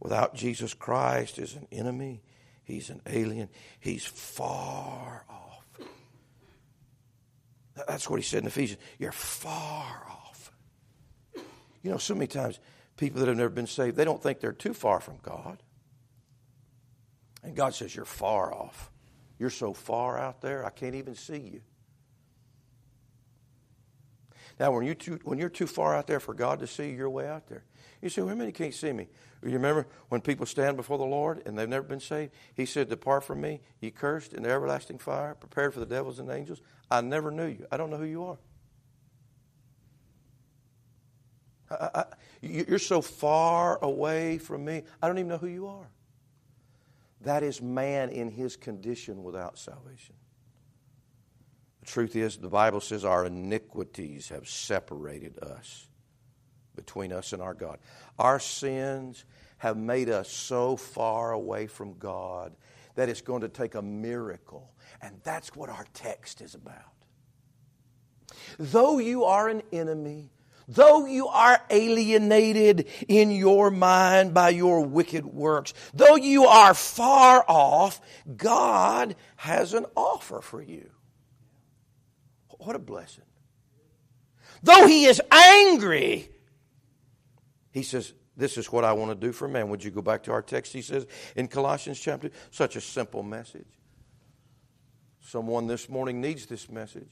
without 0.00 0.34
Jesus 0.34 0.74
Christ 0.74 1.38
is 1.38 1.54
an 1.54 1.66
enemy, 1.72 2.22
he's 2.64 2.90
an 2.90 3.02
alien, 3.06 3.48
he's 3.80 4.04
far 4.04 5.24
off. 5.28 5.64
That's 7.88 8.08
what 8.08 8.16
he 8.16 8.22
said 8.22 8.42
in 8.42 8.46
Ephesians. 8.46 8.80
You're 8.98 9.12
far 9.12 10.06
off. 10.08 10.52
You 11.82 11.90
know, 11.90 11.98
so 11.98 12.14
many 12.14 12.26
times 12.26 12.58
people 12.96 13.20
that 13.20 13.28
have 13.28 13.36
never 13.36 13.50
been 13.50 13.66
saved, 13.66 13.96
they 13.96 14.04
don't 14.04 14.22
think 14.22 14.40
they're 14.40 14.52
too 14.52 14.72
far 14.72 15.00
from 15.00 15.18
God. 15.22 15.62
And 17.42 17.54
God 17.54 17.74
says, 17.74 17.94
You're 17.94 18.04
far 18.04 18.52
off. 18.54 18.90
You're 19.38 19.50
so 19.50 19.72
far 19.72 20.18
out 20.18 20.40
there, 20.40 20.64
I 20.64 20.70
can't 20.70 20.94
even 20.94 21.14
see 21.14 21.38
you. 21.38 21.60
Now, 24.58 24.72
when, 24.72 24.86
you 24.86 24.94
too, 24.94 25.20
when 25.24 25.38
you're 25.38 25.50
too 25.50 25.66
far 25.66 25.94
out 25.94 26.06
there 26.06 26.20
for 26.20 26.32
God 26.32 26.60
to 26.60 26.66
see, 26.66 26.90
you're 26.90 27.10
way 27.10 27.28
out 27.28 27.46
there. 27.46 27.64
You 28.00 28.08
say, 28.08 28.22
well, 28.22 28.30
how 28.30 28.36
many 28.36 28.52
can't 28.52 28.72
see 28.72 28.92
me? 28.92 29.08
You 29.42 29.52
remember 29.52 29.86
when 30.08 30.22
people 30.22 30.46
stand 30.46 30.76
before 30.76 30.96
the 30.96 31.04
Lord 31.04 31.42
and 31.46 31.58
they've 31.58 31.68
never 31.68 31.86
been 31.86 32.00
saved? 32.00 32.32
He 32.54 32.64
said, 32.64 32.88
Depart 32.88 33.24
from 33.24 33.40
me, 33.40 33.60
ye 33.80 33.90
cursed, 33.90 34.32
in 34.32 34.42
the 34.42 34.50
everlasting 34.50 34.98
fire, 34.98 35.34
prepared 35.34 35.74
for 35.74 35.80
the 35.80 35.86
devils 35.86 36.18
and 36.18 36.30
angels. 36.30 36.62
I 36.90 37.00
never 37.02 37.30
knew 37.30 37.46
you. 37.46 37.66
I 37.70 37.76
don't 37.76 37.90
know 37.90 37.98
who 37.98 38.04
you 38.04 38.24
are. 38.24 38.38
I, 41.70 41.90
I, 41.94 42.04
you're 42.40 42.78
so 42.78 43.02
far 43.02 43.78
away 43.82 44.38
from 44.38 44.64
me, 44.64 44.82
I 45.02 45.06
don't 45.06 45.18
even 45.18 45.28
know 45.28 45.38
who 45.38 45.48
you 45.48 45.66
are. 45.66 45.88
That 47.26 47.42
is 47.42 47.60
man 47.60 48.10
in 48.10 48.30
his 48.30 48.54
condition 48.54 49.24
without 49.24 49.58
salvation. 49.58 50.14
The 51.80 51.86
truth 51.86 52.14
is, 52.14 52.36
the 52.36 52.48
Bible 52.48 52.80
says 52.80 53.04
our 53.04 53.26
iniquities 53.26 54.28
have 54.28 54.48
separated 54.48 55.36
us 55.40 55.88
between 56.76 57.12
us 57.12 57.32
and 57.32 57.42
our 57.42 57.52
God. 57.52 57.78
Our 58.16 58.38
sins 58.38 59.24
have 59.58 59.76
made 59.76 60.08
us 60.08 60.30
so 60.30 60.76
far 60.76 61.32
away 61.32 61.66
from 61.66 61.98
God 61.98 62.54
that 62.94 63.08
it's 63.08 63.22
going 63.22 63.40
to 63.40 63.48
take 63.48 63.74
a 63.74 63.82
miracle. 63.82 64.72
And 65.02 65.20
that's 65.24 65.56
what 65.56 65.68
our 65.68 65.84
text 65.94 66.40
is 66.40 66.54
about. 66.54 66.94
Though 68.56 69.00
you 69.00 69.24
are 69.24 69.48
an 69.48 69.62
enemy, 69.72 70.30
though 70.68 71.06
you 71.06 71.28
are 71.28 71.60
alienated 71.70 72.88
in 73.08 73.30
your 73.30 73.70
mind 73.70 74.34
by 74.34 74.50
your 74.50 74.84
wicked 74.84 75.24
works, 75.24 75.74
though 75.94 76.16
you 76.16 76.46
are 76.46 76.74
far 76.74 77.44
off, 77.48 78.00
God 78.36 79.16
has 79.36 79.74
an 79.74 79.86
offer 79.94 80.40
for 80.40 80.62
you. 80.62 80.90
What 82.58 82.76
a 82.76 82.80
blessing. 82.80 83.24
Though 84.62 84.86
he 84.86 85.04
is 85.04 85.20
angry, 85.30 86.28
he 87.70 87.82
says, 87.82 88.14
This 88.36 88.58
is 88.58 88.72
what 88.72 88.84
I 88.84 88.92
want 88.92 89.10
to 89.12 89.26
do 89.26 89.32
for 89.32 89.46
man. 89.46 89.68
Would 89.68 89.84
you 89.84 89.90
go 89.90 90.02
back 90.02 90.24
to 90.24 90.32
our 90.32 90.42
text? 90.42 90.72
He 90.72 90.82
says 90.82 91.06
in 91.36 91.46
Colossians 91.46 92.00
chapter, 92.00 92.30
such 92.50 92.76
a 92.76 92.80
simple 92.80 93.22
message. 93.22 93.68
Someone 95.20 95.66
this 95.66 95.88
morning 95.88 96.20
needs 96.20 96.46
this 96.46 96.70
message. 96.70 97.10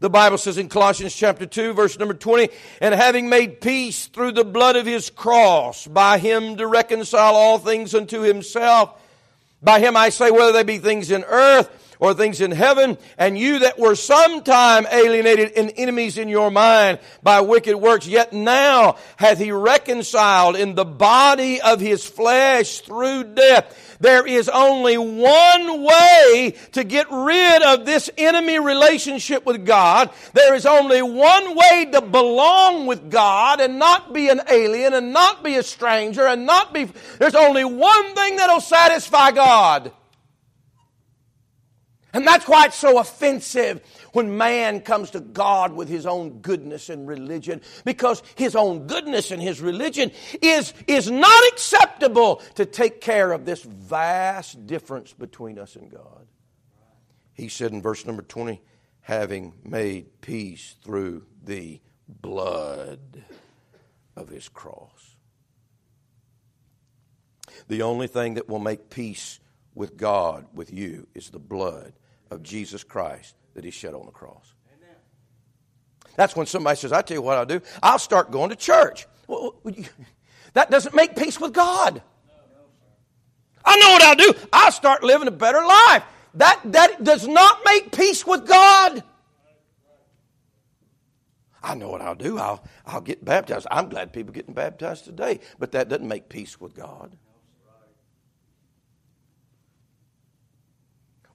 The 0.00 0.08
Bible 0.08 0.38
says 0.38 0.56
in 0.56 0.70
Colossians 0.70 1.14
chapter 1.14 1.44
2, 1.44 1.74
verse 1.74 1.98
number 1.98 2.14
20, 2.14 2.48
and 2.80 2.94
having 2.94 3.28
made 3.28 3.60
peace 3.60 4.06
through 4.06 4.32
the 4.32 4.44
blood 4.44 4.76
of 4.76 4.86
his 4.86 5.10
cross, 5.10 5.86
by 5.86 6.16
him 6.16 6.56
to 6.56 6.66
reconcile 6.66 7.34
all 7.34 7.58
things 7.58 7.94
unto 7.94 8.20
himself. 8.22 8.98
By 9.62 9.78
him 9.78 9.98
I 9.98 10.08
say, 10.08 10.30
whether 10.30 10.52
they 10.52 10.62
be 10.62 10.78
things 10.78 11.10
in 11.10 11.22
earth 11.24 11.68
or 12.00 12.14
things 12.14 12.40
in 12.40 12.50
heaven, 12.50 12.98
and 13.18 13.38
you 13.38 13.60
that 13.60 13.78
were 13.78 13.94
sometime 13.94 14.86
alienated 14.90 15.52
and 15.56 15.72
enemies 15.76 16.18
in 16.18 16.28
your 16.28 16.50
mind 16.50 16.98
by 17.22 17.42
wicked 17.42 17.76
works, 17.76 18.06
yet 18.06 18.32
now 18.32 18.96
hath 19.16 19.38
he 19.38 19.52
reconciled 19.52 20.56
in 20.56 20.74
the 20.74 20.84
body 20.84 21.60
of 21.60 21.78
his 21.78 22.04
flesh 22.04 22.80
through 22.80 23.34
death. 23.34 23.98
There 24.00 24.26
is 24.26 24.48
only 24.48 24.96
one 24.96 25.82
way 25.82 26.54
to 26.72 26.84
get 26.84 27.06
rid 27.10 27.62
of 27.62 27.84
this 27.84 28.08
enemy 28.16 28.58
relationship 28.58 29.44
with 29.44 29.66
God. 29.66 30.08
There 30.32 30.54
is 30.54 30.64
only 30.64 31.02
one 31.02 31.54
way 31.54 31.88
to 31.92 32.00
belong 32.00 32.86
with 32.86 33.10
God 33.10 33.60
and 33.60 33.78
not 33.78 34.14
be 34.14 34.30
an 34.30 34.40
alien 34.48 34.94
and 34.94 35.12
not 35.12 35.44
be 35.44 35.56
a 35.56 35.62
stranger 35.62 36.26
and 36.26 36.46
not 36.46 36.72
be, 36.72 36.84
there's 37.18 37.34
only 37.34 37.64
one 37.64 38.14
thing 38.14 38.36
that'll 38.36 38.62
satisfy 38.62 39.32
God. 39.32 39.92
And 42.12 42.26
that's 42.26 42.48
why 42.48 42.66
it's 42.66 42.76
so 42.76 42.98
offensive 42.98 43.80
when 44.12 44.36
man 44.36 44.80
comes 44.80 45.10
to 45.10 45.20
God 45.20 45.72
with 45.72 45.88
his 45.88 46.06
own 46.06 46.40
goodness 46.40 46.88
and 46.88 47.06
religion, 47.06 47.60
because 47.84 48.22
his 48.34 48.56
own 48.56 48.86
goodness 48.86 49.30
and 49.30 49.40
his 49.40 49.60
religion 49.60 50.10
is, 50.42 50.74
is 50.86 51.10
not 51.10 51.42
acceptable 51.52 52.36
to 52.56 52.66
take 52.66 53.00
care 53.00 53.30
of 53.30 53.44
this 53.44 53.62
vast 53.62 54.66
difference 54.66 55.12
between 55.12 55.58
us 55.58 55.76
and 55.76 55.90
God. 55.90 56.26
He 57.32 57.48
said 57.48 57.70
in 57.72 57.80
verse 57.80 58.04
number 58.04 58.22
20, 58.22 58.60
having 59.02 59.54
made 59.64 60.20
peace 60.20 60.76
through 60.84 61.24
the 61.44 61.80
blood 62.08 63.22
of 64.16 64.28
his 64.28 64.48
cross. 64.48 65.16
The 67.68 67.82
only 67.82 68.08
thing 68.08 68.34
that 68.34 68.48
will 68.48 68.58
make 68.58 68.90
peace 68.90 69.38
with 69.74 69.96
God, 69.96 70.46
with 70.52 70.72
you, 70.72 71.06
is 71.14 71.30
the 71.30 71.38
blood 71.38 71.92
of 72.30 72.42
Jesus 72.42 72.84
Christ 72.84 73.34
that 73.54 73.64
He 73.64 73.70
shed 73.70 73.94
on 73.94 74.06
the 74.06 74.12
cross. 74.12 74.54
Amen. 74.76 74.96
That's 76.16 76.36
when 76.36 76.46
somebody 76.46 76.76
says, 76.76 76.92
I 76.92 77.02
tell 77.02 77.16
you 77.16 77.22
what 77.22 77.36
I'll 77.36 77.46
do, 77.46 77.60
I'll 77.82 77.98
start 77.98 78.30
going 78.30 78.50
to 78.50 78.56
church. 78.56 79.06
Well, 79.26 79.54
that 80.54 80.70
doesn't 80.70 80.94
make 80.94 81.16
peace 81.16 81.40
with 81.40 81.52
God. 81.52 82.02
I 83.64 83.78
know 83.78 83.90
what 83.90 84.02
I'll 84.02 84.14
do. 84.14 84.34
I'll 84.52 84.72
start 84.72 85.02
living 85.02 85.28
a 85.28 85.32
better 85.32 85.60
life. 85.60 86.02
That, 86.34 86.60
that 86.64 87.02
does 87.04 87.26
not 87.26 87.60
make 87.64 87.92
peace 87.92 88.26
with 88.26 88.46
God. 88.46 89.02
I 91.62 91.74
know 91.74 91.90
what 91.90 92.00
I'll 92.00 92.14
do. 92.14 92.38
I'll, 92.38 92.64
I'll 92.86 93.02
get 93.02 93.24
baptized. 93.24 93.66
I'm 93.70 93.88
glad 93.88 94.12
people 94.12 94.30
are 94.30 94.34
getting 94.34 94.54
baptized 94.54 95.04
today, 95.04 95.40
but 95.58 95.72
that 95.72 95.88
doesn't 95.88 96.08
make 96.08 96.28
peace 96.28 96.58
with 96.60 96.74
God. 96.74 97.16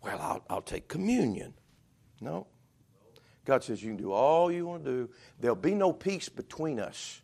Well, 0.06 0.22
I'll, 0.22 0.46
I'll 0.50 0.62
take 0.62 0.88
communion. 0.88 1.56
No. 2.22 2.46
God 3.44 3.64
says 3.64 3.84
you 3.84 3.90
can 3.90 3.98
do 3.98 4.12
all 4.12 4.52
you 4.52 4.66
want 4.68 4.86
to 4.86 4.92
do. 4.92 5.10
There'll 5.40 5.56
be 5.56 5.74
no 5.74 5.92
peace 5.92 6.30
between 6.30 6.80
us 6.80 7.22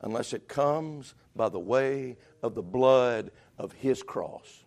unless 0.00 0.32
it 0.32 0.48
comes 0.48 1.14
by 1.36 1.48
the 1.50 1.58
way 1.58 2.16
of 2.42 2.54
the 2.54 2.62
blood 2.62 3.30
of 3.58 3.72
His 3.72 4.02
cross. 4.02 4.63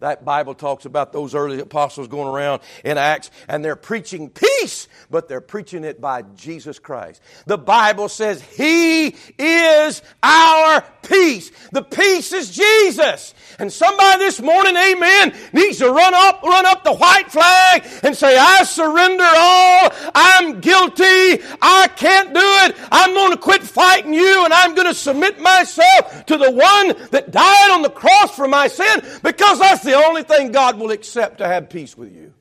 That 0.00 0.24
Bible 0.24 0.54
talks 0.54 0.84
about 0.84 1.12
those 1.12 1.34
early 1.34 1.58
apostles 1.58 2.06
going 2.06 2.28
around 2.28 2.62
in 2.84 2.96
Acts 2.98 3.32
and 3.48 3.64
they're 3.64 3.74
preaching 3.74 4.30
peace, 4.30 4.86
but 5.10 5.28
they're 5.28 5.40
preaching 5.40 5.82
it 5.82 6.00
by 6.00 6.22
Jesus 6.36 6.78
Christ. 6.78 7.20
The 7.46 7.58
Bible 7.58 8.08
says 8.08 8.40
He 8.40 9.16
is 9.38 10.02
our 10.22 10.84
peace. 11.02 11.50
The 11.72 11.82
peace 11.82 12.32
is 12.32 12.50
Jesus. 12.52 13.34
And 13.58 13.72
somebody 13.72 14.18
this 14.20 14.40
morning, 14.40 14.76
amen, 14.76 15.34
needs 15.52 15.78
to 15.78 15.90
run 15.90 16.14
up, 16.14 16.44
run 16.44 16.66
up 16.66 16.84
the 16.84 16.94
white 16.94 17.32
flag 17.32 17.84
and 18.04 18.16
say, 18.16 18.38
I 18.38 18.62
surrender 18.62 19.24
all. 19.24 20.12
I'm 20.14 20.60
guilty. 20.60 21.42
I 21.60 21.88
can't 21.96 22.32
do 22.32 22.40
it. 22.40 22.76
I'm 22.92 23.14
going 23.28 23.38
to 23.38 23.42
quit 23.42 23.62
fighting 23.62 24.14
you 24.14 24.44
and 24.44 24.52
I'm 24.52 24.74
going 24.74 24.86
to 24.86 24.94
submit 24.94 25.40
myself 25.40 26.24
to 26.26 26.36
the 26.36 26.50
one 26.50 27.08
that 27.10 27.30
died 27.30 27.70
on 27.72 27.82
the 27.82 27.90
cross 27.90 28.34
for 28.34 28.48
my 28.48 28.68
sin 28.68 29.02
because 29.22 29.58
that's 29.58 29.84
the 29.84 29.94
only 29.94 30.22
thing 30.22 30.50
God 30.50 30.78
will 30.78 30.90
accept 30.90 31.38
to 31.38 31.46
have 31.46 31.68
peace 31.68 31.96
with 31.96 32.14
you. 32.14 32.32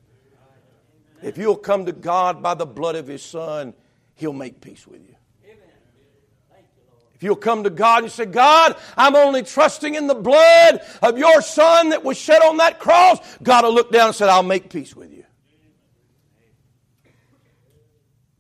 If 1.21 1.37
you'll 1.37 1.57
come 1.57 1.85
to 1.87 1.91
God 1.91 2.41
by 2.41 2.53
the 2.53 2.65
blood 2.65 2.95
of 2.95 3.07
His 3.07 3.23
Son, 3.23 3.73
He'll 4.15 4.33
make 4.33 4.61
peace 4.61 4.87
with 4.87 5.01
you. 5.01 5.15
If 7.15 7.23
you'll 7.23 7.35
come 7.35 7.63
to 7.63 7.71
God 7.71 8.03
and 8.03 8.11
say, 8.11 8.25
God, 8.25 8.75
I'm 8.95 9.15
only 9.15 9.41
trusting 9.41 9.95
in 9.95 10.05
the 10.05 10.13
blood 10.13 10.81
of 11.01 11.17
your 11.17 11.41
Son 11.41 11.89
that 11.89 12.03
was 12.03 12.15
shed 12.15 12.43
on 12.43 12.57
that 12.57 12.79
cross, 12.79 13.17
God 13.41 13.63
will 13.63 13.73
look 13.73 13.91
down 13.91 14.07
and 14.07 14.15
say, 14.15 14.29
I'll 14.29 14.43
make 14.43 14.69
peace 14.69 14.95
with 14.95 15.11
you. 15.11 15.16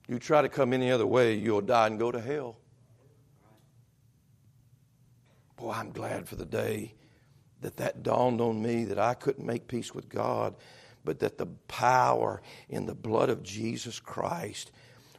You 0.07 0.19
try 0.19 0.41
to 0.41 0.49
come 0.49 0.73
any 0.73 0.91
other 0.91 1.05
way, 1.05 1.35
you'll 1.35 1.61
die 1.61 1.87
and 1.87 1.99
go 1.99 2.11
to 2.11 2.21
hell. 2.21 2.57
Boy, 5.57 5.71
I'm 5.71 5.91
glad 5.91 6.27
for 6.27 6.35
the 6.35 6.45
day 6.45 6.93
that 7.61 7.77
that 7.77 8.03
dawned 8.03 8.39
on 8.39 8.61
me 8.61 8.85
that 8.85 8.99
I 8.99 9.15
couldn't 9.15 9.45
make 9.45 9.67
peace 9.67 9.93
with 9.93 10.07
God, 10.07 10.55
but 11.03 11.19
that 11.19 11.37
the 11.37 11.47
power 11.67 12.41
in 12.69 12.85
the 12.85 12.95
blood 12.95 13.29
of 13.29 13.43
Jesus 13.43 13.99
Christ 13.99 14.71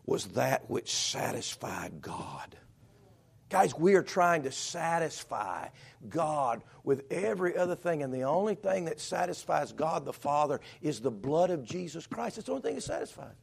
was 0.07 0.27
that 0.29 0.70
which 0.70 0.90
satisfied 0.90 2.01
God. 2.01 2.57
Guys, 3.51 3.74
we 3.74 3.94
are 3.94 4.03
trying 4.03 4.42
to 4.42 4.53
satisfy 4.53 5.68
God 6.09 6.62
with 6.85 7.11
every 7.11 7.57
other 7.57 7.74
thing, 7.74 8.03
and 8.03 8.12
the 8.12 8.22
only 8.22 8.55
thing 8.55 8.85
that 8.85 9.01
satisfies 9.01 9.72
God 9.72 10.05
the 10.05 10.12
Father 10.12 10.61
is 10.83 11.01
the 11.01 11.11
blood 11.11 11.51
of 11.51 11.64
Jesus 11.64 12.07
Christ. 12.07 12.38
It's 12.38 12.46
the 12.46 12.53
only 12.53 12.62
thing 12.62 12.74
that 12.77 12.83
satisfies. 12.83 13.35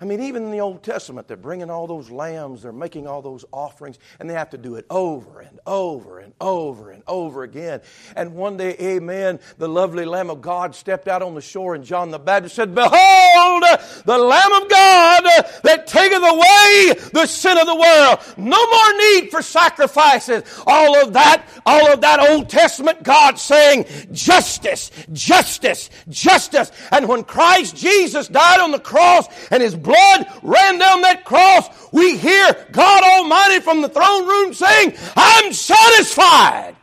I 0.00 0.06
mean, 0.06 0.22
even 0.22 0.44
in 0.44 0.50
the 0.50 0.60
Old 0.60 0.82
Testament, 0.82 1.28
they're 1.28 1.36
bringing 1.36 1.68
all 1.68 1.86
those 1.86 2.10
lambs, 2.10 2.62
they're 2.62 2.72
making 2.72 3.06
all 3.06 3.20
those 3.20 3.44
offerings, 3.52 3.98
and 4.18 4.30
they 4.30 4.34
have 4.34 4.48
to 4.50 4.58
do 4.58 4.76
it 4.76 4.86
over 4.88 5.40
and 5.40 5.60
over 5.66 6.20
and 6.20 6.32
over 6.40 6.90
and 6.90 7.02
over 7.06 7.42
again. 7.42 7.82
And 8.16 8.34
one 8.34 8.56
day, 8.56 8.76
amen, 8.80 9.40
the 9.58 9.68
lovely 9.68 10.06
Lamb 10.06 10.30
of 10.30 10.40
God 10.40 10.74
stepped 10.74 11.06
out 11.06 11.20
on 11.20 11.34
the 11.34 11.42
shore, 11.42 11.74
and 11.74 11.84
John 11.84 12.10
the 12.10 12.18
Baptist 12.18 12.54
said, 12.54 12.74
Behold, 12.74 13.64
the 14.06 14.16
Lamb 14.16 14.52
of 14.62 14.70
God 14.70 15.22
that 15.64 15.86
taketh 15.86 16.22
away 16.22 17.10
the 17.12 17.26
sin 17.26 17.58
of 17.58 17.66
the 17.66 17.76
world. 17.76 18.20
No 18.38 18.70
more 18.70 18.98
need 18.98 19.30
for 19.30 19.42
sacrifices. 19.42 20.44
All 20.66 20.96
of 21.02 21.12
that, 21.12 21.46
all 21.66 21.92
of 21.92 22.00
that 22.00 22.20
Old 22.20 22.48
Testament 22.48 23.02
God 23.02 23.38
saying, 23.38 23.84
Justice, 24.12 24.90
justice, 25.12 25.90
justice. 26.08 26.72
And 26.90 27.06
when 27.06 27.24
Christ 27.24 27.76
Jesus 27.76 28.28
died 28.28 28.60
on 28.60 28.70
the 28.70 28.78
cross 28.78 29.26
and 29.50 29.62
his 29.62 29.74
blood 29.90 30.26
ran 30.42 30.78
down 30.78 31.02
that 31.02 31.24
cross, 31.24 31.68
we 31.92 32.16
hear 32.16 32.66
God 32.72 33.02
Almighty 33.04 33.60
from 33.60 33.82
the 33.82 33.88
throne 33.88 34.26
room 34.26 34.54
saying, 34.54 34.94
I'm 35.16 35.52
satisfied. 35.52 36.76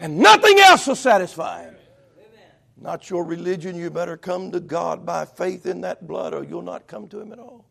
And 0.00 0.18
nothing 0.18 0.58
else 0.58 0.86
will 0.86 0.96
satisfy 0.96 1.64
him. 1.64 1.76
Not 2.76 3.08
your 3.08 3.24
religion, 3.24 3.76
you 3.76 3.90
better 3.90 4.16
come 4.16 4.50
to 4.50 4.60
God 4.60 5.06
by 5.06 5.24
faith 5.24 5.66
in 5.66 5.82
that 5.82 6.06
blood 6.06 6.34
or 6.34 6.42
you'll 6.42 6.62
not 6.62 6.88
come 6.88 7.06
to 7.08 7.20
him 7.20 7.32
at 7.32 7.38
all. 7.38 7.64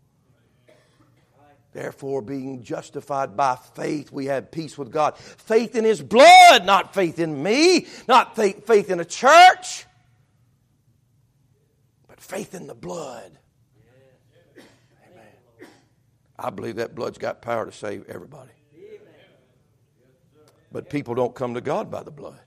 Therefore, 1.74 2.22
being 2.22 2.64
justified 2.64 3.38
by 3.38 3.58
faith, 3.76 4.12
we 4.12 4.26
have 4.26 4.52
peace 4.52 4.78
with 4.78 4.92
God. 4.92 5.18
Faith 5.18 5.76
in 5.76 5.86
His 5.86 6.02
blood, 6.02 6.66
not 6.66 6.94
faith 6.94 7.18
in 7.18 7.42
me, 7.42 7.88
not 8.10 8.36
faith, 8.36 8.68
faith 8.68 8.90
in 8.90 9.00
a 9.00 9.06
church, 9.06 9.86
but 12.10 12.20
faith 12.20 12.54
in 12.54 12.68
the 12.68 12.76
blood. 12.76 13.38
I 16.42 16.50
believe 16.50 16.78
that 16.78 16.96
blood's 16.96 17.20
got 17.20 17.42
power 17.42 17.66
to 17.66 17.72
save 17.72 18.10
everybody. 18.10 18.52
But 20.72 20.90
people 20.90 21.14
don't 21.16 21.36
come 21.36 21.54
to 21.54 21.62
God 21.62 21.92
by 21.92 22.02
the 22.02 22.12
blood. 22.12 22.40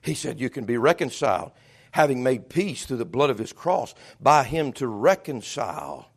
He 0.00 0.14
said, 0.14 0.38
You 0.38 0.50
can 0.50 0.64
be 0.64 0.76
reconciled, 0.76 1.52
having 1.90 2.22
made 2.22 2.48
peace 2.48 2.86
through 2.86 2.98
the 2.98 3.04
blood 3.04 3.30
of 3.30 3.38
his 3.38 3.52
cross, 3.52 3.94
by 4.20 4.44
him 4.44 4.72
to 4.74 4.86
reconcile 4.86 6.10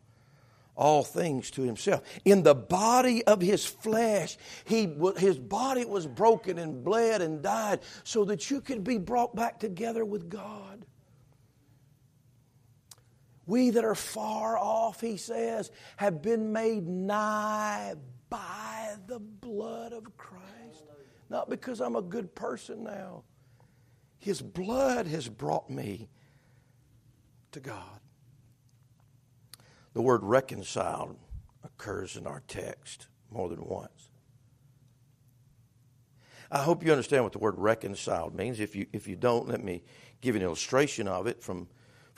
all 0.76 1.02
things 1.02 1.50
to 1.52 1.62
himself. 1.62 2.02
In 2.24 2.44
the 2.44 2.54
body 2.54 3.24
of 3.24 3.40
his 3.40 3.66
flesh, 3.66 4.36
he, 4.64 4.94
his 5.16 5.38
body 5.38 5.84
was 5.84 6.06
broken 6.06 6.58
and 6.58 6.84
bled 6.84 7.20
and 7.22 7.42
died 7.42 7.80
so 8.04 8.24
that 8.26 8.50
you 8.50 8.60
could 8.60 8.84
be 8.84 8.98
brought 8.98 9.34
back 9.34 9.58
together 9.58 10.04
with 10.04 10.28
God. 10.28 10.86
We 13.48 13.70
that 13.70 13.84
are 13.84 13.94
far 13.94 14.58
off, 14.58 15.00
he 15.00 15.16
says, 15.16 15.70
have 15.96 16.20
been 16.20 16.52
made 16.52 16.86
nigh 16.86 17.94
by 18.28 18.94
the 19.06 19.18
blood 19.18 19.94
of 19.94 20.14
Christ. 20.18 20.84
Not 21.30 21.48
because 21.48 21.80
I'm 21.80 21.96
a 21.96 22.02
good 22.02 22.34
person 22.34 22.84
now. 22.84 23.24
His 24.18 24.42
blood 24.42 25.06
has 25.06 25.30
brought 25.30 25.70
me 25.70 26.10
to 27.52 27.60
God. 27.60 28.00
The 29.94 30.02
word 30.02 30.22
reconciled 30.22 31.16
occurs 31.64 32.18
in 32.18 32.26
our 32.26 32.42
text 32.48 33.06
more 33.30 33.48
than 33.48 33.64
once. 33.64 34.10
I 36.50 36.58
hope 36.58 36.84
you 36.84 36.90
understand 36.90 37.24
what 37.24 37.32
the 37.32 37.38
word 37.38 37.54
reconciled 37.56 38.34
means. 38.34 38.60
If 38.60 38.76
you, 38.76 38.86
if 38.92 39.08
you 39.08 39.16
don't, 39.16 39.48
let 39.48 39.64
me 39.64 39.82
give 40.20 40.36
an 40.36 40.42
illustration 40.42 41.08
of 41.08 41.26
it 41.26 41.42
from 41.42 41.66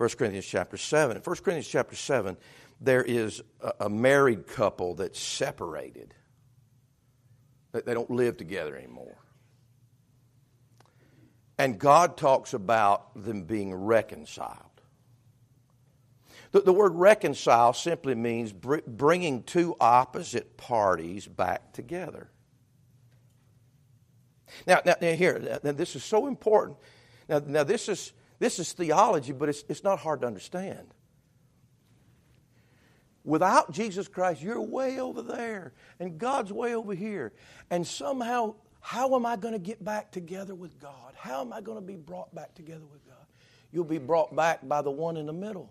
1 0.01 0.09
Corinthians 0.17 0.47
chapter 0.47 0.79
7. 0.79 1.19
In 1.19 1.23
1 1.23 1.37
Corinthians 1.37 1.69
chapter 1.69 1.95
7, 1.95 2.35
there 2.81 3.03
is 3.03 3.43
a, 3.81 3.91
married 3.91 4.47
couple 4.47 4.95
that's 4.95 5.21
separated. 5.21 6.15
They 7.73 7.93
don't 7.93 8.11
live 8.11 8.39
together 8.39 8.75
anymore. 8.75 9.19
And 11.59 11.79
God 11.79 12.17
talks 12.17 12.55
about 12.55 13.13
them 13.15 13.43
being 13.43 13.75
reconciled. 13.75 14.57
The, 16.53 16.63
the 16.63 16.73
word 16.73 16.95
reconcile 16.95 17.75
simply 17.75 18.15
means 18.15 18.55
br- 18.55 18.79
bringing 18.87 19.43
two 19.43 19.77
opposite 19.79 20.57
parties 20.57 21.27
back 21.27 21.75
together. 21.75 22.31
Now, 24.67 24.81
now, 24.87 24.95
now 24.99 25.13
here, 25.13 25.61
now, 25.63 25.73
this 25.73 25.95
is 25.95 26.03
so 26.03 26.27
important. 26.27 26.79
Now, 27.29 27.43
now 27.47 27.65
this 27.65 27.87
is 27.91 28.15
this 28.41 28.59
is 28.59 28.73
theology, 28.73 29.33
but 29.33 29.49
it's, 29.49 29.65
it's 29.69 29.85
not 29.85 30.01
hard 30.01 30.23
to 30.23 30.27
understand. 30.27 30.89
Without 33.23 33.71
Jesus 33.71 34.09
Christ, 34.09 34.41
you're 34.41 34.61
way 34.61 34.99
over 34.99 35.21
there, 35.21 35.75
and 36.01 36.19
God's 36.19 36.51
way 36.53 36.75
over 36.75 36.95
here. 36.95 37.33
And 37.71 37.87
somehow, 37.87 38.55
how 38.81 39.15
am 39.15 39.27
I 39.27 39.37
going 39.37 39.53
to 39.53 39.61
get 39.61 39.85
back 39.85 40.11
together 40.11 40.55
with 40.55 40.81
God? 40.81 41.13
How 41.17 41.43
am 41.43 41.53
I 41.53 41.61
going 41.61 41.77
to 41.77 41.87
be 41.87 41.97
brought 41.97 42.35
back 42.35 42.55
together 42.55 42.87
with 42.91 43.07
God? 43.07 43.27
You'll 43.71 43.85
be 43.85 43.99
brought 43.99 44.35
back 44.35 44.67
by 44.67 44.81
the 44.81 44.91
one 44.91 45.19
in 45.19 45.27
the 45.27 45.35
middle. 45.35 45.71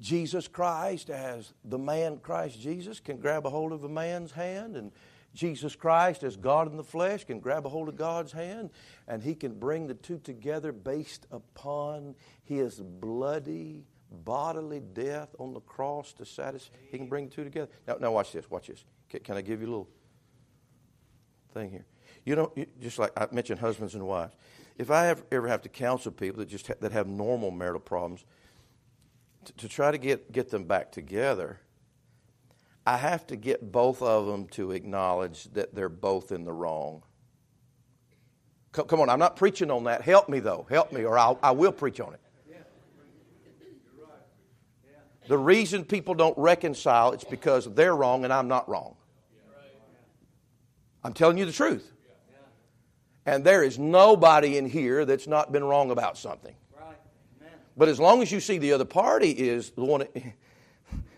Jesus 0.00 0.48
Christ, 0.48 1.10
as 1.10 1.52
the 1.62 1.78
man 1.78 2.16
Christ 2.16 2.58
Jesus, 2.58 2.98
can 2.98 3.18
grab 3.18 3.44
a 3.44 3.50
hold 3.50 3.72
of 3.72 3.84
a 3.84 3.88
man's 3.88 4.32
hand 4.32 4.74
and 4.74 4.90
Jesus 5.34 5.76
Christ, 5.76 6.22
as 6.22 6.36
God 6.36 6.70
in 6.70 6.76
the 6.76 6.84
flesh, 6.84 7.24
can 7.24 7.38
grab 7.40 7.64
a 7.64 7.68
hold 7.68 7.88
of 7.88 7.96
God's 7.96 8.32
hand 8.32 8.70
and 9.06 9.22
he 9.22 9.34
can 9.34 9.54
bring 9.54 9.86
the 9.86 9.94
two 9.94 10.18
together 10.18 10.72
based 10.72 11.26
upon 11.30 12.16
his 12.42 12.80
bloody, 12.80 13.84
bodily 14.10 14.80
death 14.80 15.34
on 15.38 15.54
the 15.54 15.60
cross 15.60 16.12
to 16.14 16.24
satisfy. 16.24 16.74
He 16.90 16.98
can 16.98 17.08
bring 17.08 17.28
the 17.28 17.34
two 17.34 17.44
together. 17.44 17.70
Now, 17.86 17.96
now 18.00 18.12
watch 18.12 18.32
this. 18.32 18.50
Watch 18.50 18.66
this. 18.66 18.84
Can, 19.08 19.20
can 19.20 19.36
I 19.36 19.42
give 19.42 19.60
you 19.60 19.68
a 19.68 19.70
little 19.70 19.88
thing 21.54 21.70
here? 21.70 21.86
You 22.24 22.36
know, 22.36 22.52
just 22.80 22.98
like 22.98 23.12
I 23.16 23.28
mentioned, 23.32 23.60
husbands 23.60 23.94
and 23.94 24.06
wives. 24.06 24.34
If 24.78 24.90
I 24.90 25.04
have, 25.04 25.24
ever 25.30 25.46
have 25.46 25.62
to 25.62 25.68
counsel 25.68 26.10
people 26.10 26.40
that 26.40 26.48
just 26.48 26.66
ha- 26.66 26.74
that 26.80 26.92
have 26.92 27.06
normal 27.06 27.50
marital 27.50 27.80
problems, 27.80 28.24
to, 29.44 29.52
to 29.54 29.68
try 29.68 29.90
to 29.90 29.98
get 29.98 30.32
get 30.32 30.50
them 30.50 30.64
back 30.64 30.92
together 30.92 31.60
I 32.86 32.96
have 32.96 33.26
to 33.28 33.36
get 33.36 33.70
both 33.72 34.02
of 34.02 34.26
them 34.26 34.46
to 34.48 34.72
acknowledge 34.72 35.44
that 35.52 35.74
they're 35.74 35.88
both 35.88 36.32
in 36.32 36.44
the 36.44 36.52
wrong. 36.52 37.02
Come, 38.72 39.00
on, 39.00 39.10
I'm 39.10 39.18
not 39.18 39.36
preaching 39.36 39.70
on 39.70 39.84
that. 39.84 40.02
Help 40.02 40.28
me, 40.28 40.38
though. 40.38 40.66
Help 40.70 40.92
me, 40.92 41.04
or 41.04 41.18
I'll, 41.18 41.38
I 41.42 41.50
will 41.50 41.72
preach 41.72 42.00
on 42.00 42.14
it. 42.14 42.20
The 45.28 45.38
reason 45.38 45.84
people 45.84 46.14
don't 46.14 46.36
reconcile 46.36 47.12
it's 47.12 47.22
because 47.22 47.72
they're 47.74 47.94
wrong 47.94 48.24
and 48.24 48.32
I'm 48.32 48.48
not 48.48 48.68
wrong. 48.68 48.96
I'm 51.04 51.12
telling 51.12 51.38
you 51.38 51.46
the 51.46 51.52
truth. 51.52 51.92
And 53.26 53.44
there 53.44 53.62
is 53.62 53.78
nobody 53.78 54.56
in 54.56 54.68
here 54.68 55.04
that's 55.04 55.28
not 55.28 55.52
been 55.52 55.62
wrong 55.62 55.92
about 55.92 56.18
something. 56.18 56.54
But 57.76 57.88
as 57.88 58.00
long 58.00 58.22
as 58.22 58.32
you 58.32 58.40
see 58.40 58.58
the 58.58 58.72
other 58.72 58.84
party 58.84 59.30
is 59.30 59.70
the 59.70 59.84
one 59.84 60.04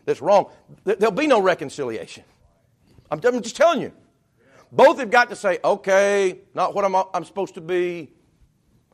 that's 0.04 0.20
wrong, 0.20 0.50
there'll 0.84 1.12
be 1.12 1.26
no 1.26 1.40
reconciliation. 1.40 2.24
I'm, 3.10 3.20
just 3.20 3.56
telling 3.56 3.82
you. 3.82 3.92
Both 4.72 4.98
have 4.98 5.10
got 5.10 5.28
to 5.28 5.36
say, 5.36 5.58
okay, 5.62 6.40
not 6.54 6.74
what 6.74 6.84
I'm, 6.84 6.96
I'm 7.12 7.24
supposed 7.24 7.54
to 7.54 7.60
be. 7.60 8.10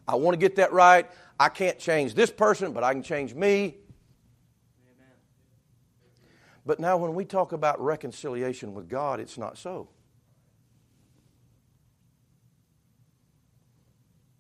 I 0.07 0.17
want 0.17 0.35
to 0.35 0.39
get 0.39 0.57
that 0.57 0.73
right. 0.73 1.09
I 1.39 1.49
can't 1.49 1.79
change 1.79 2.15
this 2.15 2.31
person, 2.31 2.73
but 2.73 2.83
I 2.83 2.93
can 2.93 3.03
change 3.03 3.33
me. 3.35 3.77
But 6.67 6.81
now, 6.81 6.99
when 6.99 7.15
we 7.15 7.25
talk 7.25 7.53
about 7.53 7.81
reconciliation 7.81 8.75
with 8.75 8.89
God, 8.89 9.21
it's 9.21 9.39
not 9.39 9.57
so. 9.57 9.89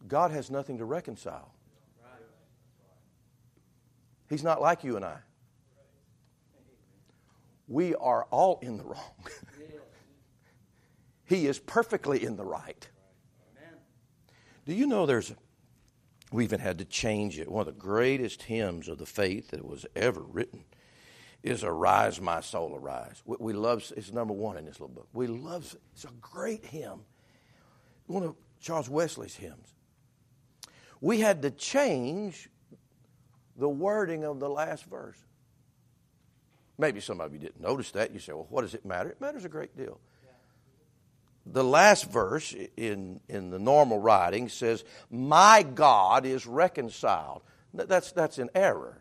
God 0.06 0.30
has 0.32 0.50
nothing 0.50 0.78
to 0.78 0.84
reconcile. 0.84 1.54
He's 4.28 4.42
not 4.42 4.60
like 4.60 4.84
you 4.84 4.96
and 4.96 5.04
I 5.04 5.18
we 7.68 7.94
are 7.94 8.24
all 8.30 8.58
in 8.62 8.78
the 8.78 8.84
wrong. 8.84 9.26
he 11.24 11.46
is 11.46 11.58
perfectly 11.58 12.24
in 12.24 12.36
the 12.36 12.44
right. 12.44 12.88
Do 14.64 14.74
you 14.74 14.86
know 14.86 15.06
there's, 15.06 15.32
we 16.30 16.44
even 16.44 16.60
had 16.60 16.78
to 16.78 16.84
change 16.84 17.38
it. 17.38 17.50
One 17.50 17.66
of 17.66 17.74
the 17.74 17.80
greatest 17.80 18.42
hymns 18.42 18.88
of 18.88 18.98
the 18.98 19.06
faith 19.06 19.50
that 19.50 19.64
was 19.64 19.86
ever 19.96 20.20
written 20.20 20.64
is 21.42 21.64
Arise, 21.64 22.20
My 22.20 22.40
Soul, 22.40 22.74
Arise. 22.76 23.22
We, 23.24 23.36
we 23.40 23.52
love, 23.54 23.90
it's 23.96 24.12
number 24.12 24.34
one 24.34 24.58
in 24.58 24.66
this 24.66 24.80
little 24.80 24.94
book. 24.94 25.08
We 25.12 25.26
love, 25.26 25.74
it's 25.94 26.04
a 26.04 26.10
great 26.20 26.66
hymn. 26.66 27.00
One 28.06 28.22
of 28.24 28.34
Charles 28.60 28.90
Wesley's 28.90 29.36
hymns. 29.36 29.74
We 31.00 31.20
had 31.20 31.42
to 31.42 31.50
change 31.50 32.50
the 33.56 33.68
wording 33.68 34.24
of 34.24 34.40
the 34.40 34.48
last 34.48 34.84
verse. 34.84 35.18
Maybe 36.78 37.00
some 37.00 37.20
of 37.20 37.32
you 37.32 37.38
didn't 37.38 37.60
notice 37.60 37.90
that. 37.92 38.12
You 38.12 38.20
say, 38.20 38.32
well, 38.32 38.46
what 38.50 38.62
does 38.62 38.74
it 38.74 38.84
matter? 38.86 39.10
It 39.10 39.20
matters 39.20 39.44
a 39.44 39.48
great 39.48 39.76
deal. 39.76 39.98
the 41.44 41.64
last 41.64 42.10
verse 42.10 42.54
in, 42.76 43.20
in 43.28 43.50
the 43.50 43.58
normal 43.58 43.98
writing 43.98 44.48
says, 44.48 44.84
My 45.10 45.62
God 45.62 46.24
is 46.24 46.46
reconciled. 46.46 47.42
That's, 47.74 48.12
that's 48.12 48.38
an 48.38 48.50
error. 48.54 48.98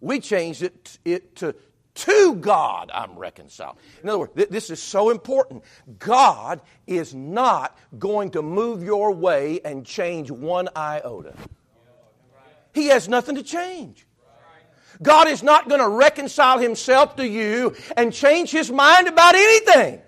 We 0.00 0.20
changed 0.20 0.62
it, 0.62 0.98
it 1.04 1.36
to 1.36 1.54
to 1.94 2.36
God 2.36 2.90
I'm 2.92 3.18
reconciled. 3.18 3.76
In 4.02 4.08
other 4.08 4.20
words, 4.20 4.32
this 4.34 4.70
is 4.70 4.82
so 4.82 5.10
important. 5.10 5.62
God 5.98 6.62
is 6.86 7.14
not 7.14 7.76
going 7.98 8.30
to 8.30 8.42
move 8.42 8.82
your 8.82 9.12
way 9.12 9.60
and 9.64 9.84
change 9.84 10.30
one 10.30 10.68
iota. 10.74 11.34
He 12.72 12.86
has 12.86 13.08
nothing 13.08 13.34
to 13.34 13.42
change. 13.42 14.06
God 15.02 15.28
is 15.28 15.42
not 15.42 15.68
going 15.68 15.80
to 15.80 15.88
reconcile 15.88 16.58
himself 16.58 17.16
to 17.16 17.26
you 17.26 17.74
and 17.96 18.12
change 18.12 18.50
his 18.50 18.70
mind 18.70 19.08
about 19.08 19.34
anything. 19.34 20.00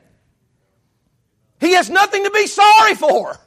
He 1.61 1.73
has 1.75 1.91
nothing 1.91 2.25
to 2.25 2.31
be 2.31 2.47
sorry 2.47 2.95
for. 2.95 3.39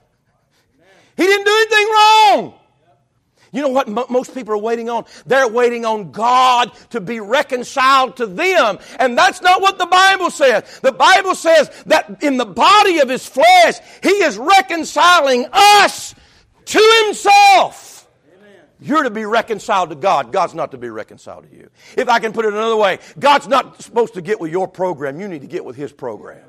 He 1.15 1.23
didn't 1.23 1.45
do 1.45 1.51
anything 1.51 1.87
wrong. 1.93 2.53
You 3.51 3.61
know 3.61 3.69
what 3.69 3.87
most 4.09 4.33
people 4.33 4.53
are 4.53 4.59
waiting 4.59 4.89
on? 4.89 5.05
They're 5.25 5.47
waiting 5.47 5.85
on 5.85 6.11
God 6.11 6.71
to 6.91 6.99
be 6.99 7.19
reconciled 7.19 8.17
to 8.17 8.25
them. 8.25 8.77
And 8.99 9.17
that's 9.17 9.41
not 9.41 9.61
what 9.61 9.77
the 9.77 9.85
Bible 9.85 10.29
says. 10.29 10.79
The 10.81 10.91
Bible 10.91 11.33
says 11.33 11.71
that 11.85 12.21
in 12.21 12.37
the 12.37 12.45
body 12.45 12.99
of 12.99 13.09
His 13.09 13.25
flesh, 13.25 13.75
He 14.03 14.09
is 14.09 14.37
reconciling 14.37 15.47
us 15.51 16.13
to 16.65 17.03
Himself. 17.05 17.96
You're 18.79 19.03
to 19.03 19.09
be 19.09 19.25
reconciled 19.25 19.89
to 19.89 19.95
God. 19.95 20.31
God's 20.31 20.53
not 20.53 20.71
to 20.71 20.77
be 20.77 20.89
reconciled 20.89 21.49
to 21.49 21.55
you. 21.55 21.69
If 21.95 22.09
I 22.09 22.19
can 22.19 22.31
put 22.31 22.45
it 22.45 22.53
another 22.53 22.75
way, 22.75 22.99
God's 23.17 23.47
not 23.47 23.81
supposed 23.81 24.13
to 24.13 24.21
get 24.21 24.39
with 24.39 24.51
your 24.51 24.67
program. 24.67 25.19
You 25.19 25.27
need 25.27 25.41
to 25.41 25.47
get 25.47 25.65
with 25.65 25.75
His 25.75 25.91
program. 25.91 26.43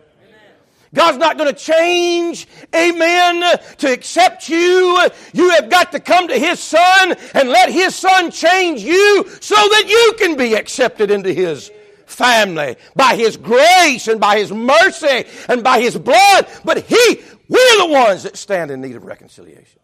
God's 0.94 1.18
not 1.18 1.36
going 1.36 1.54
to 1.54 1.58
change, 1.58 2.48
amen, 2.74 3.58
to 3.78 3.92
accept 3.92 4.48
you. 4.48 5.06
You 5.34 5.50
have 5.50 5.68
got 5.68 5.92
to 5.92 6.00
come 6.00 6.28
to 6.28 6.38
His 6.38 6.60
Son 6.60 7.14
and 7.34 7.48
let 7.48 7.70
His 7.70 7.94
Son 7.94 8.30
change 8.30 8.82
you 8.82 9.26
so 9.40 9.54
that 9.54 9.84
you 9.86 10.14
can 10.18 10.36
be 10.36 10.54
accepted 10.54 11.10
into 11.10 11.32
His 11.32 11.70
family 12.06 12.76
by 12.96 13.16
His 13.16 13.36
grace 13.36 14.08
and 14.08 14.18
by 14.18 14.38
His 14.38 14.50
mercy 14.50 15.24
and 15.48 15.62
by 15.62 15.80
His 15.80 15.96
blood. 15.96 16.46
But 16.64 16.84
He, 16.84 17.20
we're 17.48 17.86
the 17.86 17.92
ones 17.92 18.22
that 18.22 18.36
stand 18.36 18.70
in 18.70 18.80
need 18.80 18.96
of 18.96 19.04
reconciliation. 19.04 19.80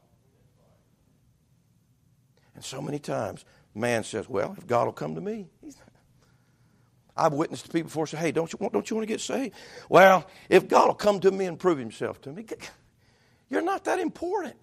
So 2.64 2.80
many 2.80 2.98
times, 2.98 3.44
man 3.74 4.04
says, 4.04 4.28
well, 4.28 4.54
if 4.56 4.66
God 4.66 4.86
will 4.86 4.92
come 4.92 5.14
to 5.16 5.20
me, 5.20 5.46
I've 7.16 7.34
witnessed 7.34 7.66
to 7.66 7.70
people 7.70 7.88
before 7.88 8.06
say, 8.06 8.16
hey, 8.16 8.32
don't 8.32 8.50
you, 8.52 8.56
want, 8.58 8.72
don't 8.72 8.88
you 8.88 8.96
want 8.96 9.06
to 9.06 9.12
get 9.12 9.20
saved? 9.20 9.54
Well, 9.88 10.26
if 10.48 10.66
God 10.66 10.88
will 10.88 10.94
come 10.94 11.20
to 11.20 11.30
me 11.30 11.44
and 11.44 11.58
prove 11.58 11.78
himself 11.78 12.20
to 12.22 12.32
me, 12.32 12.46
you're 13.50 13.62
not 13.62 13.84
that 13.84 14.00
important. 14.00 14.56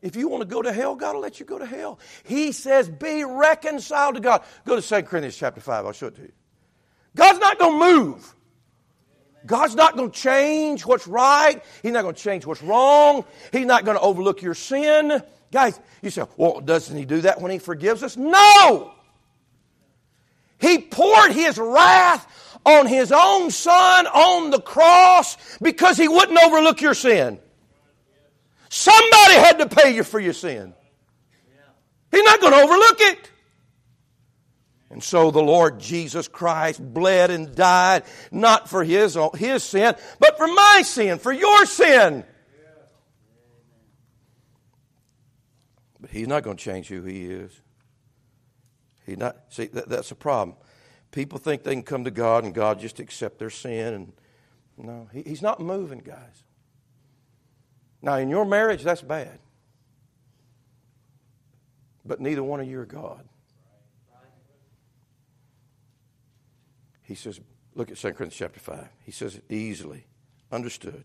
If 0.00 0.14
you 0.14 0.28
want 0.28 0.42
to 0.42 0.48
go 0.48 0.62
to 0.62 0.72
hell, 0.72 0.94
God 0.94 1.16
will 1.16 1.20
let 1.20 1.40
you 1.40 1.46
go 1.46 1.58
to 1.58 1.66
hell. 1.66 1.98
He 2.22 2.52
says, 2.52 2.88
be 2.88 3.24
reconciled 3.24 4.14
to 4.14 4.20
God. 4.20 4.44
Go 4.64 4.80
to 4.80 4.82
2 4.82 5.02
Corinthians 5.02 5.36
chapter 5.36 5.60
5. 5.60 5.84
I'll 5.84 5.92
show 5.92 6.06
it 6.06 6.14
to 6.14 6.22
you. 6.22 6.32
God's 7.16 7.40
not 7.40 7.58
going 7.58 7.80
to 7.80 7.92
move. 7.92 8.34
God's 9.44 9.74
not 9.74 9.96
going 9.96 10.12
to 10.12 10.16
change 10.16 10.86
what's 10.86 11.08
right. 11.08 11.60
He's 11.82 11.92
not 11.92 12.02
going 12.02 12.14
to 12.14 12.22
change 12.22 12.46
what's 12.46 12.62
wrong. 12.62 13.24
He's 13.50 13.66
not 13.66 13.84
going 13.84 13.96
to 13.96 14.02
overlook 14.02 14.42
your 14.42 14.54
sin. 14.54 15.20
Guys, 15.50 15.78
you 16.02 16.10
say, 16.10 16.24
well, 16.36 16.60
doesn't 16.60 16.96
he 16.96 17.04
do 17.04 17.22
that 17.22 17.40
when 17.40 17.50
he 17.50 17.58
forgives 17.58 18.02
us? 18.02 18.16
No! 18.16 18.92
He 20.58 20.78
poured 20.78 21.32
his 21.32 21.56
wrath 21.56 22.26
on 22.64 22.86
his 22.86 23.12
own 23.12 23.50
son 23.50 24.06
on 24.06 24.50
the 24.50 24.60
cross 24.60 25.36
because 25.58 25.96
he 25.96 26.08
wouldn't 26.08 26.38
overlook 26.38 26.80
your 26.80 26.94
sin. 26.94 27.38
Somebody 28.68 29.34
had 29.34 29.58
to 29.60 29.68
pay 29.68 29.94
you 29.94 30.02
for 30.02 30.20
your 30.20 30.32
sin. 30.32 30.74
He's 32.10 32.24
not 32.24 32.40
going 32.40 32.52
to 32.52 32.60
overlook 32.60 33.00
it. 33.00 33.30
And 34.90 35.02
so 35.02 35.30
the 35.30 35.42
Lord 35.42 35.80
Jesus 35.80 36.28
Christ 36.28 36.82
bled 36.82 37.30
and 37.30 37.54
died 37.54 38.04
not 38.30 38.68
for 38.68 38.82
his, 38.82 39.18
his 39.36 39.62
sin, 39.62 39.94
but 40.18 40.38
for 40.38 40.46
my 40.46 40.82
sin, 40.84 41.18
for 41.18 41.32
your 41.32 41.66
sin. 41.66 42.24
He's 46.10 46.28
not 46.28 46.42
going 46.42 46.56
to 46.56 46.62
change 46.62 46.88
who 46.88 47.02
he 47.02 47.24
is. 47.24 47.60
He 49.06 49.16
not 49.16 49.36
see 49.48 49.66
that, 49.66 49.88
that's 49.88 50.10
a 50.10 50.14
problem. 50.14 50.56
People 51.10 51.38
think 51.38 51.62
they 51.62 51.72
can 51.72 51.82
come 51.82 52.04
to 52.04 52.10
God 52.10 52.44
and 52.44 52.54
God 52.54 52.78
just 52.78 53.00
accept 53.00 53.38
their 53.38 53.50
sin, 53.50 53.94
and 53.94 54.12
no, 54.76 55.08
he, 55.12 55.22
He's 55.22 55.42
not 55.42 55.60
moving, 55.60 56.00
guys. 56.00 56.42
Now, 58.02 58.16
in 58.16 58.28
your 58.28 58.44
marriage, 58.44 58.82
that's 58.82 59.02
bad, 59.02 59.38
but 62.04 62.20
neither 62.20 62.42
one 62.42 62.60
of 62.60 62.68
you 62.68 62.80
are 62.80 62.86
God. 62.86 63.26
He 67.02 67.14
says, 67.14 67.40
look 67.74 67.90
at 67.90 67.96
2 67.96 68.08
Corinthians 68.08 68.34
chapter 68.34 68.60
5. 68.60 68.86
He 69.04 69.12
says 69.12 69.40
easily 69.48 70.06
understood. 70.52 71.04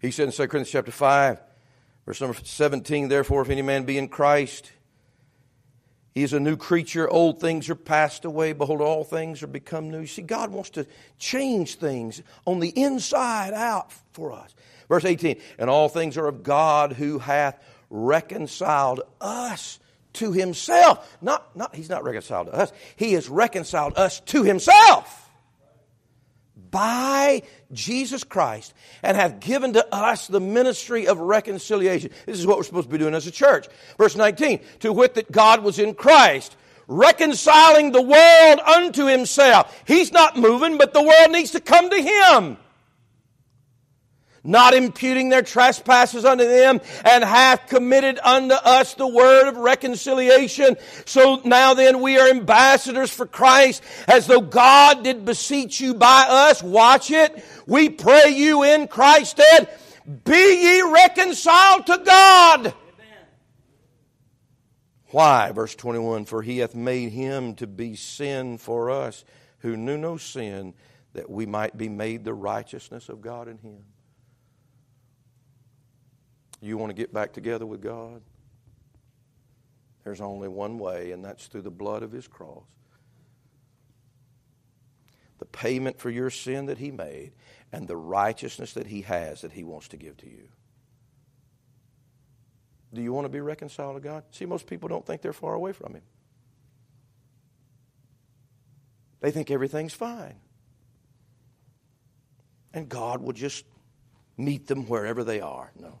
He 0.00 0.10
said 0.10 0.28
in 0.28 0.32
2 0.32 0.48
Corinthians 0.48 0.70
chapter 0.70 0.90
5, 0.90 1.38
verse 2.06 2.20
number 2.20 2.36
17, 2.42 3.08
therefore, 3.08 3.42
if 3.42 3.50
any 3.50 3.62
man 3.62 3.84
be 3.84 3.98
in 3.98 4.08
Christ, 4.08 4.72
he 6.14 6.22
is 6.22 6.32
a 6.32 6.40
new 6.40 6.56
creature. 6.56 7.08
Old 7.08 7.40
things 7.40 7.70
are 7.70 7.76
passed 7.76 8.24
away. 8.24 8.52
Behold, 8.52 8.80
all 8.80 9.04
things 9.04 9.42
are 9.42 9.46
become 9.46 9.90
new. 9.90 10.00
You 10.00 10.06
see, 10.06 10.22
God 10.22 10.50
wants 10.50 10.70
to 10.70 10.86
change 11.18 11.76
things 11.76 12.22
on 12.44 12.60
the 12.60 12.70
inside 12.70 13.54
out 13.54 13.92
for 14.12 14.32
us. 14.32 14.54
Verse 14.88 15.04
18, 15.04 15.40
and 15.58 15.70
all 15.70 15.88
things 15.88 16.16
are 16.16 16.26
of 16.26 16.42
God 16.42 16.94
who 16.94 17.20
hath 17.20 17.62
reconciled 17.90 19.02
us 19.20 19.78
to 20.14 20.32
himself. 20.32 21.16
Not, 21.22 21.56
not, 21.56 21.76
he's 21.76 21.88
not 21.88 22.02
reconciled 22.02 22.48
to 22.48 22.54
us. 22.54 22.72
He 22.96 23.12
has 23.12 23.28
reconciled 23.28 23.96
us 23.96 24.18
to 24.20 24.42
himself 24.42 25.29
by 26.70 27.42
Jesus 27.72 28.24
Christ 28.24 28.74
and 29.02 29.16
hath 29.16 29.40
given 29.40 29.72
to 29.74 29.94
us 29.94 30.26
the 30.26 30.40
ministry 30.40 31.06
of 31.06 31.18
reconciliation. 31.18 32.10
This 32.26 32.38
is 32.38 32.46
what 32.46 32.56
we're 32.56 32.64
supposed 32.64 32.88
to 32.88 32.92
be 32.92 32.98
doing 32.98 33.14
as 33.14 33.26
a 33.26 33.30
church. 33.30 33.66
Verse 33.98 34.16
19, 34.16 34.60
to 34.80 34.92
wit 34.92 35.14
that 35.14 35.30
God 35.30 35.62
was 35.62 35.78
in 35.78 35.94
Christ, 35.94 36.56
reconciling 36.86 37.92
the 37.92 38.02
world 38.02 38.60
unto 38.60 39.06
himself. 39.06 39.82
He's 39.86 40.12
not 40.12 40.36
moving, 40.36 40.78
but 40.78 40.92
the 40.94 41.02
world 41.02 41.30
needs 41.30 41.52
to 41.52 41.60
come 41.60 41.90
to 41.90 42.02
him 42.02 42.56
not 44.42 44.74
imputing 44.74 45.28
their 45.28 45.42
trespasses 45.42 46.24
unto 46.24 46.46
them, 46.46 46.80
and 47.04 47.24
hath 47.24 47.68
committed 47.68 48.18
unto 48.22 48.54
us 48.54 48.94
the 48.94 49.06
word 49.06 49.48
of 49.48 49.56
reconciliation. 49.56 50.76
So 51.06 51.40
now 51.44 51.74
then 51.74 52.00
we 52.00 52.18
are 52.18 52.28
ambassadors 52.28 53.10
for 53.10 53.26
Christ, 53.26 53.82
as 54.08 54.26
though 54.26 54.40
God 54.40 55.04
did 55.04 55.24
beseech 55.24 55.80
you 55.80 55.94
by 55.94 56.26
us. 56.28 56.62
Watch 56.62 57.10
it. 57.10 57.44
We 57.66 57.88
pray 57.90 58.30
you 58.30 58.62
in 58.62 58.88
Christ's 58.88 59.30
stead, 59.30 59.68
be 60.24 60.34
ye 60.34 60.82
reconciled 60.82 61.86
to 61.86 61.98
God. 62.04 62.74
Why? 65.10 65.50
Verse 65.52 65.74
21 65.74 66.24
For 66.24 66.42
he 66.42 66.58
hath 66.58 66.74
made 66.74 67.12
him 67.12 67.54
to 67.56 67.66
be 67.66 67.96
sin 67.96 68.58
for 68.58 68.90
us 68.90 69.24
who 69.58 69.76
knew 69.76 69.98
no 69.98 70.16
sin, 70.16 70.74
that 71.12 71.28
we 71.28 71.46
might 71.46 71.76
be 71.76 71.88
made 71.88 72.24
the 72.24 72.34
righteousness 72.34 73.08
of 73.08 73.20
God 73.20 73.48
in 73.48 73.58
him. 73.58 73.84
You 76.60 76.76
want 76.76 76.90
to 76.90 76.94
get 76.94 77.12
back 77.12 77.32
together 77.32 77.66
with 77.66 77.82
God? 77.82 78.22
There's 80.04 80.20
only 80.20 80.48
one 80.48 80.78
way, 80.78 81.12
and 81.12 81.24
that's 81.24 81.46
through 81.46 81.62
the 81.62 81.70
blood 81.70 82.02
of 82.02 82.12
His 82.12 82.26
cross. 82.26 82.64
The 85.38 85.46
payment 85.46 85.98
for 85.98 86.10
your 86.10 86.30
sin 86.30 86.66
that 86.66 86.78
He 86.78 86.90
made, 86.90 87.32
and 87.72 87.88
the 87.88 87.96
righteousness 87.96 88.74
that 88.74 88.86
He 88.86 89.02
has 89.02 89.42
that 89.42 89.52
He 89.52 89.64
wants 89.64 89.88
to 89.88 89.96
give 89.96 90.16
to 90.18 90.26
you. 90.26 90.48
Do 92.92 93.00
you 93.00 93.12
want 93.12 93.24
to 93.24 93.30
be 93.30 93.40
reconciled 93.40 93.96
to 93.96 94.00
God? 94.00 94.24
See, 94.32 94.46
most 94.46 94.66
people 94.66 94.88
don't 94.88 95.06
think 95.06 95.22
they're 95.22 95.32
far 95.32 95.54
away 95.54 95.72
from 95.72 95.94
Him. 95.94 96.02
They 99.20 99.30
think 99.30 99.50
everything's 99.50 99.94
fine. 99.94 100.36
And 102.72 102.88
God 102.88 103.20
will 103.20 103.32
just 103.32 103.64
meet 104.36 104.66
them 104.66 104.86
wherever 104.86 105.24
they 105.24 105.40
are. 105.40 105.70
No. 105.78 106.00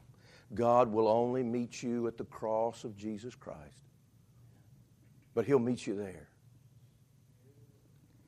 God 0.54 0.90
will 0.90 1.08
only 1.08 1.42
meet 1.42 1.82
you 1.82 2.06
at 2.06 2.16
the 2.16 2.24
cross 2.24 2.84
of 2.84 2.96
Jesus 2.96 3.34
Christ. 3.34 3.58
But 5.34 5.44
He'll 5.44 5.58
meet 5.58 5.86
you 5.86 5.94
there. 5.94 6.28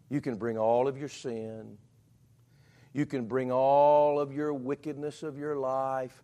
You 0.09 0.21
can 0.21 0.37
bring 0.37 0.59
all 0.59 0.87
of 0.87 0.99
your 0.99 1.09
sin. 1.09 1.79
You 2.93 3.07
can 3.07 3.25
bring 3.25 3.51
all 3.51 4.21
of 4.21 4.33
your 4.33 4.53
wickedness 4.53 5.23
of 5.23 5.39
your 5.39 5.57
life. 5.57 6.23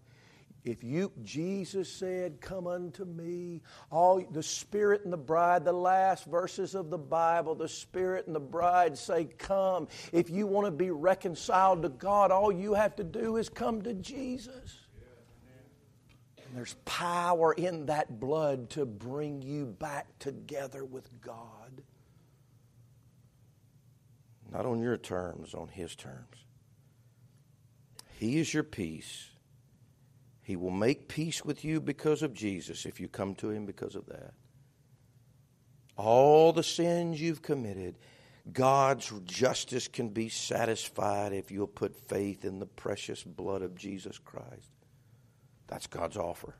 If 0.64 0.84
you, 0.84 1.10
Jesus 1.22 1.90
said, 1.90 2.40
Come 2.40 2.66
unto 2.66 3.04
me, 3.04 3.62
all 3.90 4.22
the 4.30 4.42
Spirit 4.42 5.04
and 5.04 5.12
the 5.12 5.16
bride, 5.16 5.64
the 5.64 5.72
last 5.72 6.26
verses 6.26 6.74
of 6.74 6.90
the 6.90 6.98
Bible, 6.98 7.54
the 7.54 7.68
Spirit 7.68 8.26
and 8.26 8.36
the 8.36 8.40
bride 8.40 8.98
say, 8.98 9.24
Come. 9.38 9.88
If 10.12 10.28
you 10.28 10.46
want 10.46 10.66
to 10.66 10.70
be 10.70 10.90
reconciled 10.90 11.82
to 11.82 11.88
God, 11.88 12.30
all 12.30 12.52
you 12.52 12.74
have 12.74 12.94
to 12.96 13.04
do 13.04 13.36
is 13.36 13.48
come 13.48 13.80
to 13.82 13.94
Jesus. 13.94 14.77
And 16.48 16.56
there's 16.56 16.76
power 16.86 17.52
in 17.52 17.86
that 17.86 18.18
blood 18.18 18.70
to 18.70 18.86
bring 18.86 19.42
you 19.42 19.66
back 19.66 20.06
together 20.18 20.84
with 20.84 21.20
God. 21.20 21.82
Not 24.50 24.64
on 24.64 24.80
your 24.80 24.96
terms, 24.96 25.52
on 25.52 25.68
His 25.68 25.94
terms. 25.94 26.46
He 28.18 28.38
is 28.40 28.52
your 28.52 28.62
peace. 28.62 29.28
He 30.42 30.56
will 30.56 30.70
make 30.70 31.06
peace 31.06 31.44
with 31.44 31.64
you 31.64 31.80
because 31.80 32.22
of 32.22 32.32
Jesus 32.32 32.86
if 32.86 32.98
you 32.98 33.08
come 33.08 33.34
to 33.36 33.50
Him 33.50 33.66
because 33.66 33.94
of 33.94 34.06
that. 34.06 34.32
All 35.98 36.54
the 36.54 36.62
sins 36.62 37.20
you've 37.20 37.42
committed, 37.42 37.96
God's 38.50 39.12
justice 39.26 39.88
can 39.88 40.08
be 40.08 40.30
satisfied 40.30 41.34
if 41.34 41.50
you'll 41.50 41.66
put 41.66 41.94
faith 41.94 42.46
in 42.46 42.58
the 42.58 42.66
precious 42.66 43.22
blood 43.22 43.60
of 43.60 43.74
Jesus 43.74 44.18
Christ. 44.18 44.77
That's 45.68 45.86
God's 45.86 46.16
offer. 46.16 46.56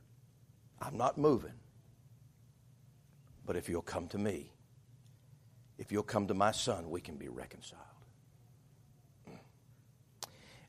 I'm 0.80 0.96
not 0.96 1.18
moving. 1.18 1.54
But 3.44 3.56
if 3.56 3.68
you'll 3.68 3.82
come 3.82 4.06
to 4.08 4.18
me, 4.18 4.52
if 5.78 5.90
you'll 5.90 6.02
come 6.02 6.26
to 6.28 6.34
my 6.34 6.52
son, 6.52 6.90
we 6.90 7.00
can 7.00 7.16
be 7.16 7.28
reconciled. 7.28 7.82
Mm. 9.28 9.38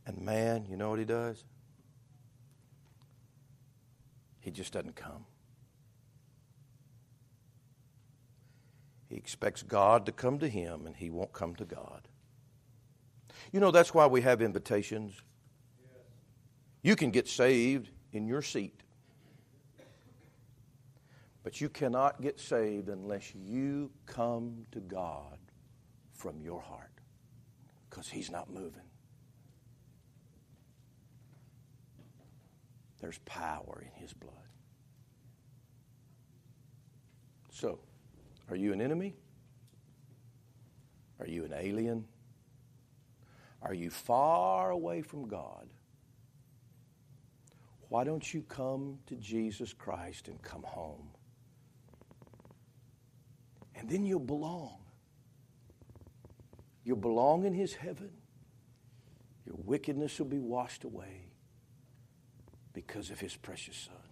And 0.05 0.21
man, 0.21 0.65
you 0.69 0.77
know 0.77 0.89
what 0.89 0.99
he 0.99 1.05
does? 1.05 1.43
He 4.39 4.51
just 4.51 4.71
doesn't 4.71 4.95
come. 4.95 5.25
He 9.09 9.15
expects 9.15 9.63
God 9.63 10.05
to 10.05 10.11
come 10.11 10.39
to 10.39 10.47
him, 10.47 10.85
and 10.85 10.95
he 10.95 11.09
won't 11.09 11.33
come 11.33 11.55
to 11.55 11.65
God. 11.65 12.07
You 13.51 13.59
know, 13.59 13.71
that's 13.71 13.93
why 13.93 14.05
we 14.05 14.21
have 14.21 14.41
invitations. 14.41 15.21
You 16.81 16.95
can 16.95 17.11
get 17.11 17.27
saved 17.27 17.89
in 18.13 18.27
your 18.27 18.41
seat, 18.41 18.81
but 21.43 21.61
you 21.61 21.69
cannot 21.69 22.21
get 22.21 22.39
saved 22.39 22.89
unless 22.89 23.33
you 23.35 23.91
come 24.05 24.65
to 24.71 24.79
God 24.79 25.37
from 26.11 26.41
your 26.41 26.61
heart 26.61 26.91
because 27.89 28.09
He's 28.09 28.29
not 28.29 28.49
moving. 28.49 28.83
There's 32.99 33.19
power 33.19 33.81
in 33.81 34.01
His 34.01 34.13
blood. 34.13 34.33
So, 37.51 37.79
are 38.49 38.55
you 38.55 38.73
an 38.73 38.81
enemy? 38.81 39.15
Are 41.19 41.27
you 41.27 41.45
an 41.45 41.53
alien? 41.53 42.05
Are 43.61 43.73
you 43.73 43.89
far 43.89 44.69
away 44.71 45.01
from 45.01 45.27
God? 45.27 45.67
Why 47.89 48.03
don't 48.03 48.33
you 48.33 48.43
come 48.43 48.99
to 49.07 49.15
Jesus 49.15 49.73
Christ 49.73 50.27
and 50.27 50.41
come 50.41 50.63
home? 50.63 51.09
And 53.75 53.89
then 53.89 54.05
you'll 54.05 54.19
belong. 54.19 54.77
You'll 56.83 56.97
belong 56.97 57.45
in 57.45 57.53
His 57.53 57.73
heaven. 57.73 58.11
Your 59.45 59.55
wickedness 59.65 60.19
will 60.19 60.27
be 60.27 60.39
washed 60.39 60.83
away 60.83 61.31
because 62.73 63.09
of 63.09 63.19
His 63.19 63.35
precious 63.35 63.77
Son. 63.77 64.08